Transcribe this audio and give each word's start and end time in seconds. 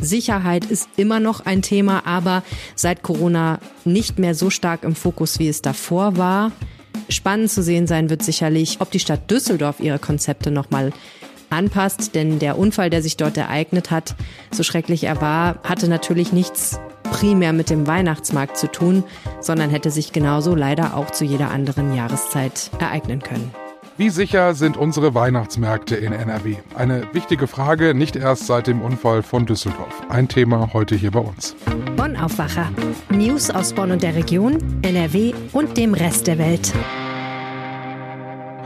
Sicherheit 0.00 0.64
ist 0.64 0.88
immer 0.96 1.20
noch 1.20 1.44
ein 1.44 1.62
Thema, 1.62 2.06
aber 2.06 2.42
seit 2.74 3.02
Corona 3.02 3.58
nicht 3.84 4.18
mehr 4.18 4.34
so 4.34 4.48
stark 4.48 4.84
im 4.84 4.94
Fokus, 4.94 5.38
wie 5.38 5.48
es 5.48 5.60
davor 5.60 6.16
war. 6.16 6.52
Spannend 7.08 7.50
zu 7.50 7.62
sehen 7.62 7.86
sein 7.86 8.10
wird 8.10 8.22
sicherlich, 8.22 8.80
ob 8.80 8.90
die 8.90 9.00
Stadt 9.00 9.30
Düsseldorf 9.30 9.80
ihre 9.80 9.98
Konzepte 9.98 10.50
nochmal 10.50 10.92
anpasst, 11.50 12.14
denn 12.14 12.38
der 12.38 12.58
Unfall, 12.58 12.90
der 12.90 13.02
sich 13.02 13.16
dort 13.16 13.36
ereignet 13.36 13.90
hat, 13.90 14.14
so 14.52 14.62
schrecklich 14.62 15.04
er 15.04 15.20
war, 15.20 15.60
hatte 15.64 15.88
natürlich 15.88 16.32
nichts 16.32 16.78
primär 17.10 17.52
mit 17.52 17.70
dem 17.70 17.86
Weihnachtsmarkt 17.86 18.56
zu 18.56 18.70
tun, 18.70 19.02
sondern 19.40 19.70
hätte 19.70 19.90
sich 19.90 20.12
genauso 20.12 20.54
leider 20.54 20.96
auch 20.96 21.10
zu 21.10 21.24
jeder 21.24 21.50
anderen 21.50 21.94
Jahreszeit 21.94 22.70
ereignen 22.78 23.22
können. 23.22 23.50
Wie 23.98 24.10
sicher 24.10 24.54
sind 24.54 24.76
unsere 24.76 25.12
Weihnachtsmärkte 25.14 25.96
in 25.96 26.12
NRW? 26.12 26.54
Eine 26.76 27.12
wichtige 27.14 27.48
Frage, 27.48 27.94
nicht 27.94 28.14
erst 28.14 28.46
seit 28.46 28.68
dem 28.68 28.80
Unfall 28.80 29.24
von 29.24 29.44
Düsseldorf. 29.44 30.02
Ein 30.08 30.28
Thema 30.28 30.72
heute 30.72 30.94
hier 30.94 31.10
bei 31.10 31.18
uns. 31.18 31.56
Bonn 31.96 32.16
Aufwacher. 32.16 32.70
News 33.10 33.50
aus 33.50 33.72
Bonn 33.72 33.90
und 33.90 34.04
der 34.04 34.14
Region, 34.14 34.58
NRW 34.82 35.34
und 35.52 35.76
dem 35.76 35.94
Rest 35.94 36.28
der 36.28 36.38
Welt. 36.38 36.72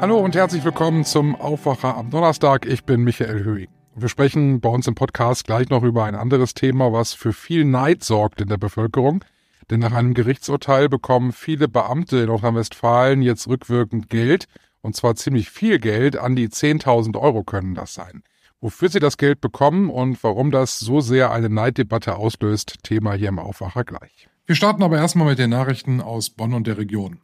Hallo 0.03 0.19
und 0.19 0.35
herzlich 0.35 0.67
willkommen 0.67 1.07
zum 1.07 1.35
Aufwacher 1.35 1.97
am 1.97 2.11
Donnerstag. 2.11 2.67
Ich 2.67 2.85
bin 2.85 3.03
Michael 3.03 3.43
Höhing. 3.43 3.69
Wir 3.95 4.11
sprechen 4.11 4.61
bei 4.61 4.69
uns 4.69 4.87
im 4.87 4.95
Podcast 4.95 5.47
gleich 5.47 5.71
noch 5.71 5.83
über 5.83 6.05
ein 6.05 6.15
anderes 6.15 6.53
Thema, 6.53 6.93
was 6.93 7.15
für 7.15 7.33
viel 7.33 7.65
Neid 7.65 8.05
sorgt 8.05 8.43
in 8.43 8.49
der 8.49 8.59
Bevölkerung. 8.59 9.25
Denn 9.71 9.81
nach 9.81 9.95
einem 9.95 10.13
Gerichtsurteil 10.13 10.91
bekommen 10.91 11.33
viele 11.33 11.69
Beamte 11.69 12.19
in 12.19 12.27
Nordrhein-Westfalen 12.27 13.23
jetzt 13.23 13.49
rückwirkend 13.49 14.11
Geld 14.11 14.47
und 14.83 14.95
zwar 14.95 15.15
ziemlich 15.15 15.51
viel 15.51 15.79
Geld, 15.79 16.17
an 16.17 16.37
die 16.37 16.49
10.000 16.49 17.19
Euro 17.19 17.45
können 17.45 17.75
das 17.75 17.95
sein. 17.95 18.23
Wofür 18.61 18.89
sie 18.89 19.01
das 19.01 19.17
Geld 19.17 19.41
bekommen 19.41 19.91
und 19.91 20.23
warum 20.23 20.51
das 20.51 20.79
so 20.79 21.01
sehr 21.01 21.33
eine 21.33 21.49
Neiddebatte 21.49 22.17
auslöst, 22.17 22.83
Thema 22.83 23.15
hier 23.15 23.29
im 23.29 23.39
Aufwacher 23.39 23.85
gleich. 23.85 24.29
Wir 24.45 24.57
starten 24.57 24.83
aber 24.83 24.97
erstmal 24.97 25.29
mit 25.29 25.39
den 25.39 25.51
Nachrichten 25.51 26.01
aus 26.01 26.31
Bonn 26.31 26.53
und 26.53 26.67
der 26.67 26.77
Region. 26.77 27.19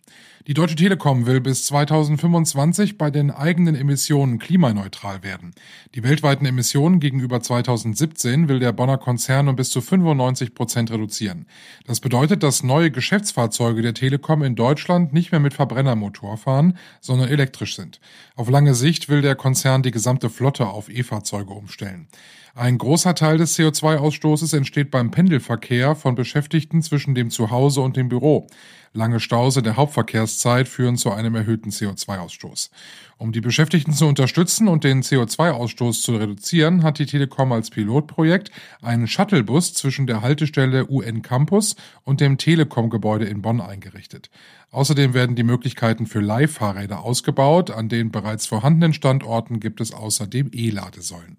Die 0.46 0.54
Deutsche 0.54 0.76
Telekom 0.76 1.26
will 1.26 1.40
bis 1.40 1.64
2025 1.64 2.96
bei 2.96 3.10
den 3.10 3.32
eigenen 3.32 3.74
Emissionen 3.74 4.38
klimaneutral 4.38 5.24
werden. 5.24 5.52
Die 5.96 6.04
weltweiten 6.04 6.46
Emissionen 6.46 7.00
gegenüber 7.00 7.40
2017 7.40 8.48
will 8.48 8.60
der 8.60 8.72
Bonner 8.72 8.98
Konzern 8.98 9.48
um 9.48 9.56
bis 9.56 9.70
zu 9.70 9.80
95 9.80 10.54
Prozent 10.54 10.92
reduzieren. 10.92 11.46
Das 11.86 11.98
bedeutet, 11.98 12.44
dass 12.44 12.62
neue 12.62 12.92
Geschäftsfahrzeuge 12.92 13.82
der 13.82 13.94
Telekom 13.94 14.44
in 14.44 14.54
Deutschland 14.54 15.12
nicht 15.12 15.32
mehr 15.32 15.40
mit 15.40 15.54
Verbrennermotor 15.54 16.36
fahren, 16.36 16.78
sondern 17.00 17.28
elektrisch 17.28 17.74
sind. 17.74 18.00
Auf 18.36 18.48
lange 18.48 18.74
Sicht 18.74 19.08
will 19.08 19.22
der 19.22 19.34
Konzern 19.34 19.82
die 19.82 19.90
gesamte 19.90 20.30
Flotte 20.30 20.68
auf 20.68 20.88
E-Fahrzeuge 20.88 21.52
umstellen. 21.52 22.06
Ein 22.54 22.78
großer 22.78 23.14
Teil 23.14 23.38
des 23.38 23.58
CO2-Ausstoßes 23.58 24.56
entsteht 24.56 24.90
beim 24.90 25.10
Pendelverkehr 25.10 25.94
von 25.94 26.14
Beschäftigten 26.14 26.82
zwischen 26.82 27.14
dem 27.14 27.30
Zuhause 27.30 27.80
und 27.80 27.96
dem 27.96 28.08
Büro. 28.08 28.48
Lange 28.92 29.20
Staus 29.20 29.56
in 29.56 29.64
der 29.64 29.76
Hauptverkehrszeit 29.76 30.66
führen 30.66 30.96
zu 30.96 31.12
einem 31.12 31.34
erhöhten 31.34 31.70
CO2-Ausstoß. 31.70 32.70
Um 33.18 33.32
die 33.32 33.40
Beschäftigten 33.40 33.92
zu 33.92 34.06
unterstützen 34.06 34.66
und 34.66 34.82
den 34.82 35.02
CO2-Ausstoß 35.02 36.02
zu 36.02 36.16
reduzieren, 36.16 36.82
hat 36.82 36.98
die 36.98 37.06
Telekom 37.06 37.52
als 37.52 37.70
Pilotprojekt 37.70 38.50
einen 38.80 39.06
Shuttlebus 39.06 39.74
zwischen 39.74 40.06
der 40.06 40.22
Haltestelle 40.22 40.88
UN 40.90 41.22
Campus 41.22 41.76
und 42.04 42.20
dem 42.20 42.38
Telekom-Gebäude 42.38 43.26
in 43.26 43.42
Bonn 43.42 43.60
eingerichtet. 43.60 44.30
Außerdem 44.70 45.14
werden 45.14 45.36
die 45.36 45.42
Möglichkeiten 45.42 46.06
für 46.06 46.20
Leihfahrräder 46.20 47.00
ausgebaut. 47.00 47.70
An 47.70 47.88
den 47.88 48.10
bereits 48.10 48.46
vorhandenen 48.46 48.94
Standorten 48.94 49.60
gibt 49.60 49.80
es 49.80 49.92
außerdem 49.92 50.50
E-Ladesäulen. 50.52 51.38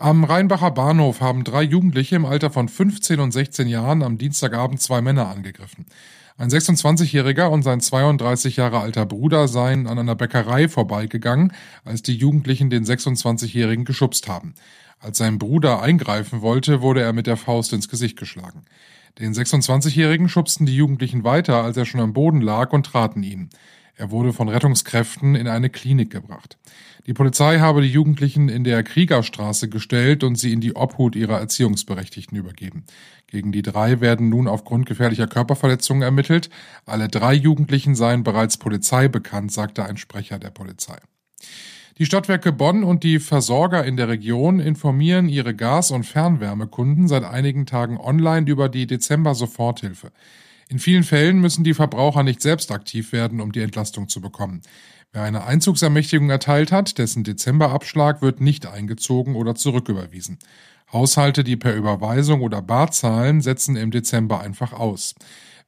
Am 0.00 0.22
Rheinbacher 0.22 0.70
Bahnhof 0.70 1.20
haben 1.20 1.42
drei 1.42 1.64
Jugendliche 1.64 2.14
im 2.14 2.24
Alter 2.24 2.50
von 2.50 2.68
15 2.68 3.18
und 3.18 3.32
16 3.32 3.66
Jahren 3.66 4.04
am 4.04 4.16
Dienstagabend 4.16 4.80
zwei 4.80 5.00
Männer 5.00 5.26
angegriffen. 5.26 5.86
Ein 6.36 6.50
26-Jähriger 6.50 7.48
und 7.48 7.64
sein 7.64 7.80
32 7.80 8.54
Jahre 8.54 8.78
alter 8.78 9.06
Bruder 9.06 9.48
seien 9.48 9.88
an 9.88 9.98
einer 9.98 10.14
Bäckerei 10.14 10.68
vorbeigegangen, 10.68 11.52
als 11.84 12.02
die 12.02 12.14
Jugendlichen 12.14 12.70
den 12.70 12.84
26-Jährigen 12.84 13.84
geschubst 13.84 14.28
haben. 14.28 14.54
Als 15.00 15.18
sein 15.18 15.36
Bruder 15.36 15.82
eingreifen 15.82 16.42
wollte, 16.42 16.80
wurde 16.80 17.00
er 17.00 17.12
mit 17.12 17.26
der 17.26 17.36
Faust 17.36 17.72
ins 17.72 17.88
Gesicht 17.88 18.16
geschlagen. 18.16 18.66
Den 19.18 19.34
26-Jährigen 19.34 20.28
schubsten 20.28 20.64
die 20.64 20.76
Jugendlichen 20.76 21.24
weiter, 21.24 21.64
als 21.64 21.76
er 21.76 21.86
schon 21.86 22.00
am 22.00 22.12
Boden 22.12 22.40
lag 22.40 22.72
und 22.72 22.86
traten 22.86 23.24
ihn. 23.24 23.50
Er 23.98 24.12
wurde 24.12 24.32
von 24.32 24.48
Rettungskräften 24.48 25.34
in 25.34 25.48
eine 25.48 25.70
Klinik 25.70 26.10
gebracht. 26.10 26.56
Die 27.06 27.14
Polizei 27.14 27.58
habe 27.58 27.82
die 27.82 27.88
Jugendlichen 27.88 28.48
in 28.48 28.62
der 28.62 28.84
Kriegerstraße 28.84 29.68
gestellt 29.68 30.22
und 30.22 30.36
sie 30.36 30.52
in 30.52 30.60
die 30.60 30.76
Obhut 30.76 31.16
ihrer 31.16 31.40
Erziehungsberechtigten 31.40 32.38
übergeben. 32.38 32.84
Gegen 33.26 33.50
die 33.50 33.62
drei 33.62 34.00
werden 34.00 34.28
nun 34.28 34.46
aufgrund 34.46 34.86
gefährlicher 34.86 35.26
Körperverletzungen 35.26 36.02
ermittelt. 36.02 36.48
Alle 36.86 37.08
drei 37.08 37.34
Jugendlichen 37.34 37.96
seien 37.96 38.22
bereits 38.22 38.56
Polizei 38.56 39.08
bekannt, 39.08 39.50
sagte 39.50 39.84
ein 39.84 39.96
Sprecher 39.96 40.38
der 40.38 40.50
Polizei. 40.50 40.98
Die 41.98 42.06
Stadtwerke 42.06 42.52
Bonn 42.52 42.84
und 42.84 43.02
die 43.02 43.18
Versorger 43.18 43.84
in 43.84 43.96
der 43.96 44.06
Region 44.06 44.60
informieren 44.60 45.28
ihre 45.28 45.56
Gas- 45.56 45.90
und 45.90 46.04
Fernwärmekunden 46.04 47.08
seit 47.08 47.24
einigen 47.24 47.66
Tagen 47.66 47.98
online 47.98 48.48
über 48.48 48.68
die 48.68 48.86
Dezember-Soforthilfe. 48.86 50.12
In 50.68 50.78
vielen 50.78 51.02
Fällen 51.02 51.40
müssen 51.40 51.64
die 51.64 51.72
Verbraucher 51.72 52.22
nicht 52.22 52.42
selbst 52.42 52.70
aktiv 52.70 53.12
werden, 53.12 53.40
um 53.40 53.52
die 53.52 53.62
Entlastung 53.62 54.08
zu 54.08 54.20
bekommen. 54.20 54.60
Wer 55.12 55.22
eine 55.22 55.44
Einzugsermächtigung 55.44 56.28
erteilt 56.28 56.70
hat, 56.72 56.98
dessen 56.98 57.24
Dezemberabschlag 57.24 58.20
wird 58.20 58.42
nicht 58.42 58.66
eingezogen 58.66 59.34
oder 59.34 59.54
zurücküberwiesen. 59.54 60.38
Haushalte, 60.92 61.44
die 61.44 61.56
per 61.56 61.74
Überweisung 61.74 62.42
oder 62.42 62.62
Bar 62.62 62.90
zahlen, 62.90 63.40
setzen 63.40 63.76
im 63.76 63.90
Dezember 63.90 64.40
einfach 64.40 64.72
aus. 64.72 65.14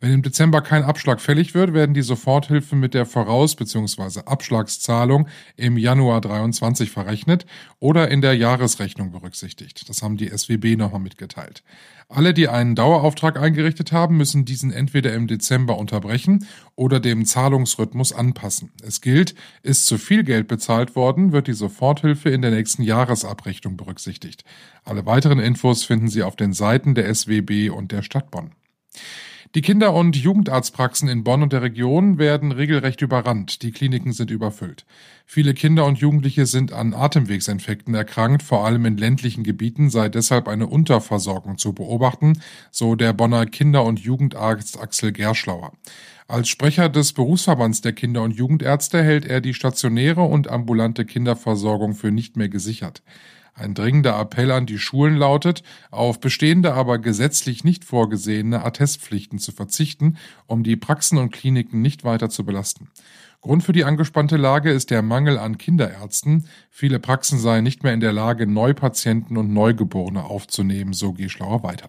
Wenn 0.02 0.14
im 0.14 0.22
Dezember 0.22 0.62
kein 0.62 0.82
Abschlag 0.82 1.20
fällig 1.20 1.52
wird, 1.52 1.74
werden 1.74 1.92
die 1.92 2.00
Soforthilfen 2.00 2.80
mit 2.80 2.94
der 2.94 3.04
Voraus- 3.04 3.54
bzw. 3.54 4.20
Abschlagszahlung 4.24 5.28
im 5.56 5.76
Januar 5.76 6.22
23 6.22 6.90
verrechnet 6.90 7.44
oder 7.80 8.10
in 8.10 8.22
der 8.22 8.34
Jahresrechnung 8.34 9.12
berücksichtigt. 9.12 9.90
Das 9.90 10.02
haben 10.02 10.16
die 10.16 10.28
SWB 10.30 10.76
nochmal 10.76 11.00
mitgeteilt. 11.00 11.62
Alle, 12.08 12.32
die 12.32 12.48
einen 12.48 12.74
Dauerauftrag 12.74 13.38
eingerichtet 13.38 13.92
haben, 13.92 14.16
müssen 14.16 14.46
diesen 14.46 14.72
entweder 14.72 15.12
im 15.12 15.28
Dezember 15.28 15.78
unterbrechen 15.78 16.46
oder 16.74 16.98
dem 16.98 17.26
Zahlungsrhythmus 17.26 18.12
anpassen. 18.12 18.72
Es 18.82 19.02
gilt, 19.02 19.34
ist 19.62 19.86
zu 19.86 19.96
viel 19.96 20.24
Geld 20.24 20.48
bezahlt 20.48 20.96
worden, 20.96 21.30
wird 21.30 21.46
die 21.46 21.52
Soforthilfe 21.52 22.30
in 22.30 22.40
der 22.40 22.50
nächsten 22.50 22.82
Jahresabrechnung 22.82 23.76
berücksichtigt. 23.76 24.44
Alle 24.84 25.06
weiteren 25.06 25.38
Infos 25.38 25.84
finden 25.84 26.08
Sie 26.08 26.22
auf 26.22 26.36
den 26.36 26.52
Seiten 26.52 26.94
der 26.94 27.12
SWB 27.14 27.70
und 27.70 27.92
der 27.92 28.02
Stadt 28.02 28.30
Bonn. 28.30 28.52
Die 29.56 29.62
Kinder- 29.62 29.94
und 29.94 30.14
Jugendarztpraxen 30.14 31.08
in 31.08 31.24
Bonn 31.24 31.42
und 31.42 31.52
der 31.52 31.62
Region 31.62 32.18
werden 32.18 32.52
regelrecht 32.52 33.02
überrannt. 33.02 33.62
Die 33.62 33.72
Kliniken 33.72 34.12
sind 34.12 34.30
überfüllt. 34.30 34.86
Viele 35.26 35.54
Kinder 35.54 35.86
und 35.86 35.98
Jugendliche 35.98 36.46
sind 36.46 36.72
an 36.72 36.94
Atemwegsinfekten 36.94 37.92
erkrankt. 37.92 38.44
Vor 38.44 38.64
allem 38.64 38.84
in 38.86 38.96
ländlichen 38.96 39.42
Gebieten 39.42 39.90
sei 39.90 40.08
deshalb 40.08 40.46
eine 40.46 40.68
Unterversorgung 40.68 41.58
zu 41.58 41.72
beobachten, 41.72 42.40
so 42.70 42.94
der 42.94 43.12
Bonner 43.12 43.44
Kinder- 43.44 43.84
und 43.84 43.98
Jugendarzt 43.98 44.80
Axel 44.80 45.10
Gerschlauer. 45.10 45.72
Als 46.28 46.48
Sprecher 46.48 46.88
des 46.88 47.12
Berufsverbands 47.12 47.80
der 47.80 47.92
Kinder- 47.92 48.22
und 48.22 48.36
Jugendärzte 48.36 49.02
hält 49.02 49.24
er 49.24 49.40
die 49.40 49.54
stationäre 49.54 50.22
und 50.22 50.48
ambulante 50.48 51.04
Kinderversorgung 51.04 51.94
für 51.94 52.12
nicht 52.12 52.36
mehr 52.36 52.48
gesichert. 52.48 53.02
Ein 53.54 53.74
dringender 53.74 54.18
Appell 54.18 54.50
an 54.50 54.66
die 54.66 54.78
Schulen 54.78 55.16
lautet, 55.16 55.62
auf 55.90 56.20
bestehende, 56.20 56.74
aber 56.74 56.98
gesetzlich 56.98 57.64
nicht 57.64 57.84
vorgesehene 57.84 58.64
Attestpflichten 58.64 59.38
zu 59.38 59.52
verzichten, 59.52 60.16
um 60.46 60.62
die 60.62 60.76
Praxen 60.76 61.18
und 61.18 61.30
Kliniken 61.30 61.82
nicht 61.82 62.04
weiter 62.04 62.30
zu 62.30 62.44
belasten. 62.44 62.88
Grund 63.42 63.62
für 63.62 63.72
die 63.72 63.84
angespannte 63.84 64.36
Lage 64.36 64.70
ist 64.70 64.90
der 64.90 65.00
Mangel 65.00 65.38
an 65.38 65.56
Kinderärzten. 65.56 66.46
Viele 66.68 66.98
Praxen 66.98 67.38
seien 67.38 67.64
nicht 67.64 67.82
mehr 67.82 67.94
in 67.94 68.00
der 68.00 68.12
Lage, 68.12 68.46
Neupatienten 68.46 69.38
und 69.38 69.50
Neugeborene 69.52 70.24
aufzunehmen, 70.24 70.92
so 70.92 71.14
Geschlauer 71.14 71.62
weiter. 71.62 71.88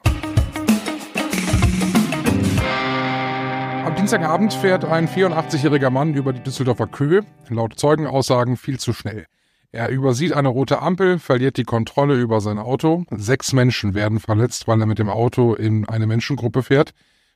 Am 3.86 3.96
Dienstagabend 3.96 4.54
fährt 4.54 4.86
ein 4.86 5.10
84-jähriger 5.10 5.90
Mann 5.90 6.14
über 6.14 6.32
die 6.32 6.42
Düsseldorfer 6.42 6.88
Köhe, 6.88 7.26
laut 7.50 7.78
Zeugenaussagen 7.78 8.56
viel 8.56 8.80
zu 8.80 8.94
schnell. 8.94 9.26
Er 9.74 9.90
übersieht 9.90 10.34
eine 10.34 10.50
rote 10.50 10.82
Ampel, 10.82 11.18
verliert 11.18 11.56
die 11.56 11.64
Kontrolle 11.64 12.20
über 12.20 12.42
sein 12.42 12.60
Auto. 12.60 13.06
Sechs 13.12 13.54
Menschen 13.54 13.94
werden 13.94 14.20
verletzt, 14.20 14.68
weil 14.68 14.82
er 14.82 14.86
mit 14.86 15.00
dem 15.00 15.10
Auto 15.10 15.54
in 15.54 15.88
eine 15.88 16.08
Menschengruppe 16.08 16.62
fährt. 16.62 16.94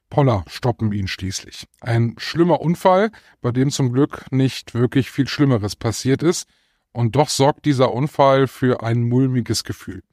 Poller 0.10 0.44
stoppen 0.48 0.92
ihn 0.92 1.08
schließlich. 1.08 1.68
Ein 1.80 2.16
schlimmer 2.18 2.60
Unfall, 2.60 3.12
bei 3.42 3.52
dem 3.52 3.72
zum 3.72 3.94
Glück 3.94 4.26
nicht 4.32 4.74
wirklich 4.74 5.12
viel 5.12 5.28
Schlimmeres 5.28 5.78
passiert 5.78 6.24
ist. 6.24 6.48
Und 6.92 7.16
doch 7.16 7.30
sorgt 7.30 7.66
dieser 7.66 7.94
Unfall 7.94 8.48
für 8.48 8.84
ein 8.84 9.08
mulmiges 9.08 9.64
Gefühl. 9.64 10.04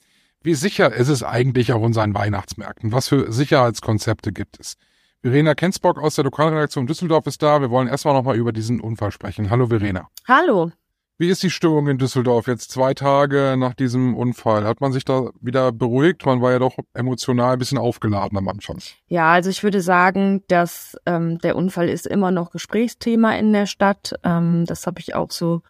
Wie 0.42 0.54
sicher 0.54 0.92
ist 0.92 1.08
es 1.08 1.22
eigentlich 1.22 1.72
auf 1.72 1.82
unseren 1.82 2.14
Weihnachtsmärkten? 2.14 2.92
Was 2.92 3.08
für 3.08 3.32
Sicherheitskonzepte 3.32 4.32
gibt 4.32 4.58
es? 4.60 4.76
Verena 5.22 5.54
Kensbock 5.54 5.98
aus 5.98 6.16
der 6.16 6.24
Lokalredaktion 6.24 6.86
Düsseldorf 6.86 7.26
ist 7.26 7.42
da. 7.42 7.60
Wir 7.60 7.70
wollen 7.70 7.86
erstmal 7.86 8.14
nochmal 8.14 8.36
über 8.36 8.52
diesen 8.52 8.80
Unfall 8.80 9.12
sprechen. 9.12 9.50
Hallo 9.50 9.68
Verena. 9.68 10.08
Hallo. 10.26 10.72
Wie 11.22 11.28
ist 11.28 11.44
die 11.44 11.50
Stimmung 11.50 11.86
in 11.86 11.98
Düsseldorf 11.98 12.48
jetzt 12.48 12.72
zwei 12.72 12.94
Tage 12.94 13.54
nach 13.56 13.74
diesem 13.74 14.16
Unfall? 14.16 14.64
Hat 14.64 14.80
man 14.80 14.90
sich 14.90 15.04
da 15.04 15.30
wieder 15.40 15.70
beruhigt? 15.70 16.26
Man 16.26 16.42
war 16.42 16.50
ja 16.50 16.58
doch 16.58 16.76
emotional 16.94 17.52
ein 17.52 17.60
bisschen 17.60 17.78
aufgeladen 17.78 18.36
am 18.36 18.48
Anfang. 18.48 18.78
Ja, 19.06 19.30
also 19.30 19.48
ich 19.48 19.62
würde 19.62 19.82
sagen, 19.82 20.42
dass 20.48 20.96
ähm, 21.06 21.38
der 21.38 21.54
Unfall 21.54 21.88
ist 21.88 22.08
immer 22.08 22.32
noch 22.32 22.50
Gesprächsthema 22.50 23.36
in 23.36 23.52
der 23.52 23.66
Stadt. 23.66 24.14
Ähm, 24.24 24.64
das 24.66 24.84
habe 24.88 24.98
ich 24.98 25.14
auch 25.14 25.30
so 25.30 25.62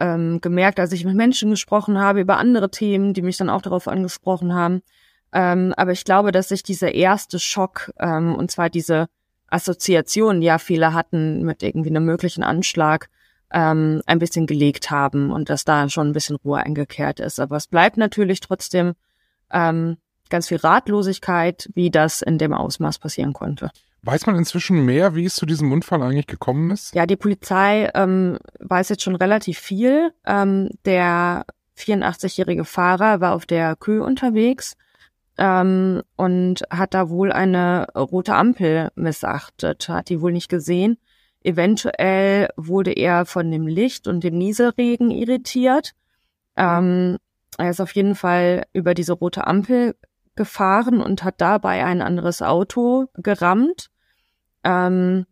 ähm, 0.00 0.40
gemerkt, 0.40 0.80
als 0.80 0.90
ich 0.90 1.04
mit 1.04 1.14
Menschen 1.14 1.50
gesprochen 1.50 2.00
habe 2.00 2.22
über 2.22 2.38
andere 2.38 2.72
Themen, 2.72 3.14
die 3.14 3.22
mich 3.22 3.36
dann 3.36 3.48
auch 3.48 3.62
darauf 3.62 3.86
angesprochen 3.86 4.54
haben. 4.54 4.82
Ähm, 5.32 5.72
aber 5.76 5.92
ich 5.92 6.02
glaube, 6.02 6.32
dass 6.32 6.48
sich 6.48 6.64
dieser 6.64 6.96
erste 6.96 7.38
Schock, 7.38 7.92
ähm, 8.00 8.34
und 8.34 8.50
zwar 8.50 8.70
diese 8.70 9.06
Assoziation, 9.46 10.40
die 10.40 10.48
ja 10.48 10.58
viele 10.58 10.94
hatten 10.94 11.44
mit 11.44 11.62
irgendwie 11.62 11.90
einem 11.90 12.06
möglichen 12.06 12.42
Anschlag, 12.42 13.08
ähm, 13.52 14.02
ein 14.06 14.18
bisschen 14.18 14.46
gelegt 14.46 14.90
haben 14.90 15.30
und 15.30 15.50
dass 15.50 15.64
da 15.64 15.88
schon 15.88 16.08
ein 16.08 16.12
bisschen 16.12 16.36
Ruhe 16.36 16.58
eingekehrt 16.58 17.20
ist. 17.20 17.40
Aber 17.40 17.56
es 17.56 17.66
bleibt 17.66 17.96
natürlich 17.96 18.40
trotzdem 18.40 18.94
ähm, 19.50 19.96
ganz 20.28 20.48
viel 20.48 20.58
Ratlosigkeit, 20.58 21.68
wie 21.74 21.90
das 21.90 22.22
in 22.22 22.38
dem 22.38 22.52
Ausmaß 22.52 22.98
passieren 22.98 23.32
konnte. 23.32 23.70
Weiß 24.02 24.26
man 24.26 24.36
inzwischen 24.36 24.84
mehr, 24.84 25.14
wie 25.14 25.24
es 25.24 25.34
zu 25.34 25.46
diesem 25.46 25.72
Unfall 25.72 26.02
eigentlich 26.02 26.26
gekommen 26.26 26.70
ist? 26.70 26.94
Ja, 26.94 27.06
die 27.06 27.16
Polizei 27.16 27.90
ähm, 27.94 28.38
weiß 28.60 28.88
jetzt 28.88 29.02
schon 29.02 29.16
relativ 29.16 29.58
viel. 29.58 30.12
Ähm, 30.24 30.70
der 30.84 31.44
84-jährige 31.76 32.64
Fahrer 32.64 33.20
war 33.20 33.34
auf 33.34 33.46
der 33.46 33.76
Kühe 33.76 34.02
unterwegs 34.02 34.76
ähm, 35.38 36.02
und 36.16 36.62
hat 36.70 36.94
da 36.94 37.10
wohl 37.10 37.32
eine 37.32 37.86
rote 37.94 38.34
Ampel 38.34 38.90
missachtet, 38.94 39.88
hat 39.88 40.08
die 40.08 40.20
wohl 40.20 40.32
nicht 40.32 40.48
gesehen 40.48 40.98
Eventuell 41.42 42.48
wurde 42.56 42.92
er 42.92 43.26
von 43.26 43.50
dem 43.50 43.66
Licht 43.66 44.08
und 44.08 44.24
dem 44.24 44.36
Nieselregen 44.36 45.10
irritiert. 45.10 45.92
Ähm, 46.56 47.18
er 47.58 47.70
ist 47.70 47.80
auf 47.80 47.94
jeden 47.94 48.14
Fall 48.14 48.64
über 48.72 48.94
diese 48.94 49.12
rote 49.12 49.46
Ampel 49.46 49.94
gefahren 50.34 51.00
und 51.00 51.24
hat 51.24 51.40
dabei 51.40 51.84
ein 51.84 52.02
anderes 52.02 52.42
Auto 52.42 53.06
gerammt, 53.14 53.88
ähm, 54.64 55.26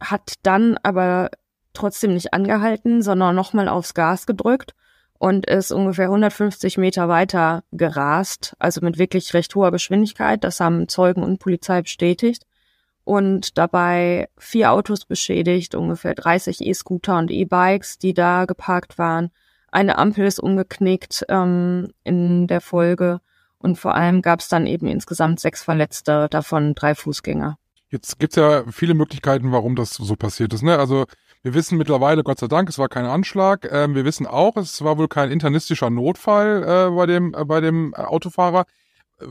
hat 0.00 0.34
dann 0.42 0.78
aber 0.82 1.30
trotzdem 1.72 2.14
nicht 2.14 2.34
angehalten, 2.34 3.02
sondern 3.02 3.34
nochmal 3.34 3.68
aufs 3.68 3.94
Gas 3.94 4.26
gedrückt 4.26 4.74
und 5.18 5.46
ist 5.46 5.72
ungefähr 5.72 6.06
150 6.06 6.76
Meter 6.76 7.08
weiter 7.08 7.64
gerast, 7.72 8.54
also 8.58 8.80
mit 8.82 8.98
wirklich 8.98 9.32
recht 9.32 9.54
hoher 9.54 9.70
Geschwindigkeit. 9.70 10.44
Das 10.44 10.60
haben 10.60 10.88
Zeugen 10.88 11.22
und 11.22 11.38
Polizei 11.38 11.80
bestätigt 11.82 12.44
und 13.06 13.56
dabei 13.56 14.28
vier 14.36 14.72
Autos 14.72 15.04
beschädigt, 15.04 15.76
ungefähr 15.76 16.16
30 16.16 16.60
E-Scooter 16.60 17.16
und 17.18 17.30
E-Bikes, 17.30 17.98
die 17.98 18.14
da 18.14 18.46
geparkt 18.46 18.98
waren. 18.98 19.30
Eine 19.70 19.96
Ampel 19.96 20.26
ist 20.26 20.40
umgeknickt 20.40 21.24
ähm, 21.28 21.92
in 22.02 22.48
der 22.48 22.60
Folge 22.60 23.20
und 23.58 23.78
vor 23.78 23.94
allem 23.94 24.22
gab 24.22 24.40
es 24.40 24.48
dann 24.48 24.66
eben 24.66 24.88
insgesamt 24.88 25.38
sechs 25.38 25.62
Verletzte, 25.62 26.26
davon 26.28 26.74
drei 26.74 26.96
Fußgänger. 26.96 27.58
Jetzt 27.90 28.18
gibt's 28.18 28.34
ja 28.34 28.64
viele 28.72 28.94
Möglichkeiten, 28.94 29.52
warum 29.52 29.76
das 29.76 29.94
so 29.94 30.16
passiert 30.16 30.52
ist. 30.52 30.64
Ne? 30.64 30.76
Also 30.76 31.06
wir 31.42 31.54
wissen 31.54 31.78
mittlerweile, 31.78 32.24
Gott 32.24 32.40
sei 32.40 32.48
Dank, 32.48 32.68
es 32.68 32.78
war 32.80 32.88
kein 32.88 33.06
Anschlag. 33.06 33.68
Ähm, 33.70 33.94
wir 33.94 34.04
wissen 34.04 34.26
auch, 34.26 34.56
es 34.56 34.82
war 34.82 34.98
wohl 34.98 35.06
kein 35.06 35.30
internistischer 35.30 35.90
Notfall 35.90 36.64
äh, 36.64 36.90
bei 36.90 37.06
dem 37.06 37.34
äh, 37.34 37.44
bei 37.44 37.60
dem 37.60 37.94
Autofahrer. 37.94 38.66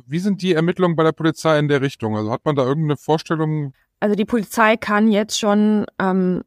Wie 0.05 0.19
sind 0.19 0.41
die 0.41 0.53
Ermittlungen 0.53 0.95
bei 0.95 1.03
der 1.03 1.11
Polizei 1.11 1.59
in 1.59 1.67
der 1.67 1.81
Richtung? 1.81 2.15
Also 2.15 2.31
hat 2.31 2.45
man 2.45 2.55
da 2.55 2.63
irgendeine 2.63 2.97
Vorstellung? 2.97 3.73
Also 3.99 4.15
die 4.15 4.25
Polizei 4.25 4.77
kann 4.77 5.11
jetzt 5.11 5.39
schon 5.39 5.85
ähm, 5.99 6.43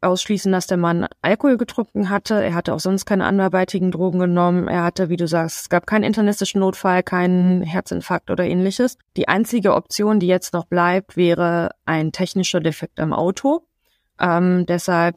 ausschließen, 0.00 0.52
dass 0.52 0.66
der 0.66 0.76
Mann 0.76 1.06
Alkohol 1.22 1.56
getrunken 1.56 2.10
hatte. 2.10 2.34
Er 2.42 2.54
hatte 2.54 2.74
auch 2.74 2.80
sonst 2.80 3.06
keine 3.06 3.24
anderweitigen 3.24 3.90
Drogen 3.90 4.18
genommen. 4.18 4.68
Er 4.68 4.84
hatte, 4.84 5.08
wie 5.08 5.16
du 5.16 5.26
sagst, 5.26 5.62
es 5.62 5.68
gab 5.68 5.86
keinen 5.86 6.04
internistischen 6.04 6.60
Notfall, 6.60 7.02
keinen 7.02 7.62
Herzinfarkt 7.62 8.30
oder 8.30 8.44
ähnliches. 8.44 8.98
Die 9.16 9.28
einzige 9.28 9.74
Option, 9.74 10.20
die 10.20 10.26
jetzt 10.26 10.52
noch 10.52 10.66
bleibt, 10.66 11.16
wäre 11.16 11.70
ein 11.84 12.12
technischer 12.12 12.60
Defekt 12.60 13.00
am 13.00 13.12
Auto. 13.12 13.66
Ähm, 14.20 14.64
deshalb 14.66 15.16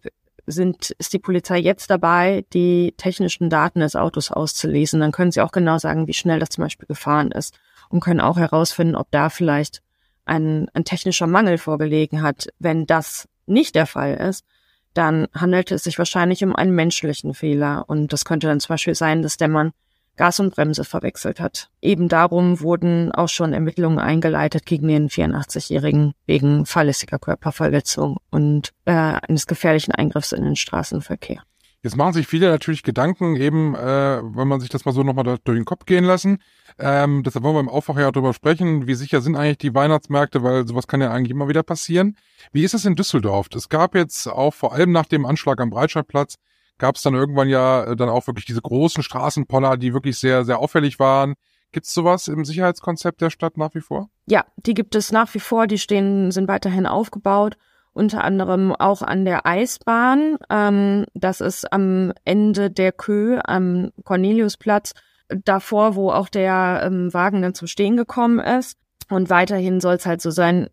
sind, 0.52 0.92
ist 0.92 1.14
die 1.14 1.20
Polizei 1.20 1.60
jetzt 1.60 1.90
dabei, 1.90 2.46
die 2.54 2.94
technischen 2.98 3.50
Daten 3.50 3.80
des 3.80 3.96
Autos 3.96 4.32
auszulesen. 4.32 5.00
Dann 5.00 5.12
können 5.12 5.32
sie 5.32 5.42
auch 5.42 5.52
genau 5.52 5.78
sagen, 5.78 6.08
wie 6.08 6.14
schnell 6.14 6.40
das 6.40 6.50
zum 6.50 6.64
Beispiel 6.64 6.88
gefahren 6.88 7.32
ist 7.32 7.58
und 7.90 8.02
können 8.02 8.22
auch 8.22 8.38
herausfinden, 8.38 8.96
ob 8.96 9.10
da 9.12 9.30
vielleicht 9.30 9.82
ein, 10.26 10.68
ein 10.74 10.86
technischer 10.86 11.28
Mangel 11.28 11.58
vorgelegen 11.58 12.22
hat. 12.22 12.50
Wenn 12.60 12.86
das 12.86 13.28
nicht 13.46 13.76
der 13.76 13.86
Fall 13.86 14.16
ist, 14.16 14.46
dann 14.94 15.28
handelt 15.34 15.72
es 15.72 15.84
sich 15.84 15.98
wahrscheinlich 15.98 16.44
um 16.44 16.56
einen 16.56 16.74
menschlichen 16.74 17.34
Fehler. 17.34 17.86
Und 17.88 18.14
das 18.14 18.26
könnte 18.26 18.48
dann 18.48 18.60
zum 18.60 18.74
Beispiel 18.74 18.96
sein, 18.96 19.22
dass 19.22 19.38
der 19.38 19.48
Mann 19.48 19.72
Gas 20.20 20.42
und 20.42 20.54
Bremse 20.54 20.84
verwechselt 20.84 21.40
hat. 21.40 21.70
Eben 21.82 22.10
darum 22.10 22.60
wurden 22.60 23.14
auch 23.14 23.30
schon 23.30 23.54
Ermittlungen 23.54 24.00
eingeleitet 24.00 24.66
gegen 24.66 24.90
den 24.90 25.08
84-Jährigen 25.08 26.14
wegen 26.26 26.66
fahrlässiger 26.66 27.20
Körperverletzung 27.20 28.18
und 28.30 28.74
äh, 28.84 28.92
eines 28.92 29.48
gefährlichen 29.48 29.94
Eingriffs 29.94 30.34
in 30.34 30.44
den 30.44 30.58
Straßenverkehr. 30.58 31.42
Jetzt 31.84 31.96
machen 31.96 32.12
sich 32.12 32.28
viele 32.28 32.50
natürlich 32.50 32.84
Gedanken, 32.84 33.38
eben, 33.38 33.76
äh, 33.76 33.80
wenn 34.22 34.50
man 34.50 34.60
sich 34.60 34.68
das 34.68 34.84
mal 34.84 34.92
so 34.92 35.04
nochmal 35.04 35.24
durch 35.24 35.58
den 35.58 35.64
Kopf 35.64 35.86
gehen 35.86 36.04
lassen. 36.04 36.40
Ähm, 36.78 37.24
deshalb 37.24 37.46
wollen 37.46 37.56
wir 37.56 37.62
im 37.62 37.70
Aufwacher 37.70 38.02
ja 38.02 38.12
darüber 38.12 38.34
sprechen, 38.34 38.88
wie 38.88 38.96
sicher 38.96 39.22
sind 39.22 39.38
eigentlich 39.38 39.60
die 39.60 39.74
Weihnachtsmärkte, 39.74 40.44
weil 40.44 40.68
sowas 40.68 40.88
kann 40.88 41.00
ja 41.00 41.12
eigentlich 41.12 41.32
immer 41.32 41.48
wieder 41.48 41.64
passieren. 41.64 42.18
Wie 42.52 42.66
ist 42.66 42.74
es 42.74 42.84
in 42.84 42.96
Düsseldorf? 42.96 43.48
Es 43.56 43.70
gab 43.70 43.96
jetzt 43.96 44.28
auch 44.28 44.54
vor 44.54 44.74
allem 44.74 44.92
nach 44.92 45.06
dem 45.06 45.26
Anschlag 45.26 45.62
am 45.62 45.70
Breitscheidplatz 45.70 46.36
gab 46.80 46.96
es 46.96 47.04
dann 47.04 47.14
irgendwann 47.14 47.50
ja 47.50 47.84
äh, 47.84 47.96
dann 47.96 48.10
auch 48.10 48.26
wirklich 48.26 48.46
diese 48.46 48.62
großen 48.62 49.04
Straßenpoller, 49.04 49.78
die 49.78 49.94
wirklich 49.94 50.18
sehr, 50.18 50.44
sehr 50.46 50.60
auffällig 50.60 50.98
waren. 50.98 51.36
Gibt 51.72 51.86
es 51.86 51.94
sowas 51.94 52.28
im 52.28 52.46
Sicherheitskonzept 52.46 53.22
der 53.22 53.30
Stadt 53.30 53.58
nach 53.58 53.76
wie 53.76 53.82
vor? 53.82 54.10
Ja, 54.26 54.46
die 54.56 54.74
gibt 54.74 54.96
es 54.96 55.12
nach 55.12 55.32
wie 55.36 55.40
vor. 55.40 55.68
Die 55.68 55.78
stehen, 55.78 56.32
sind 56.32 56.48
weiterhin 56.48 56.88
aufgebaut. 56.88 57.58
Unter 57.94 58.24
anderem 58.24 58.74
auch 58.74 59.02
an 59.02 59.26
der 59.26 59.46
Eisbahn. 59.46 60.38
Ähm, 60.50 61.06
das 61.14 61.42
ist 61.42 61.72
am 61.72 62.14
Ende 62.26 62.72
der 62.72 62.92
Kö 62.92 63.40
am 63.44 63.92
Corneliusplatz. 64.04 64.94
Davor, 65.28 65.96
wo 65.96 66.12
auch 66.12 66.30
der 66.30 66.82
ähm, 66.86 67.14
Wagen 67.14 67.44
dann 67.44 67.54
zum 67.54 67.68
Stehen 67.68 67.98
gekommen 67.98 68.40
ist. 68.40 68.80
Und 69.10 69.30
weiterhin 69.30 69.80
soll 69.80 69.96
es 69.96 70.08
halt 70.08 70.22
so 70.22 70.32
sein, 70.32 70.70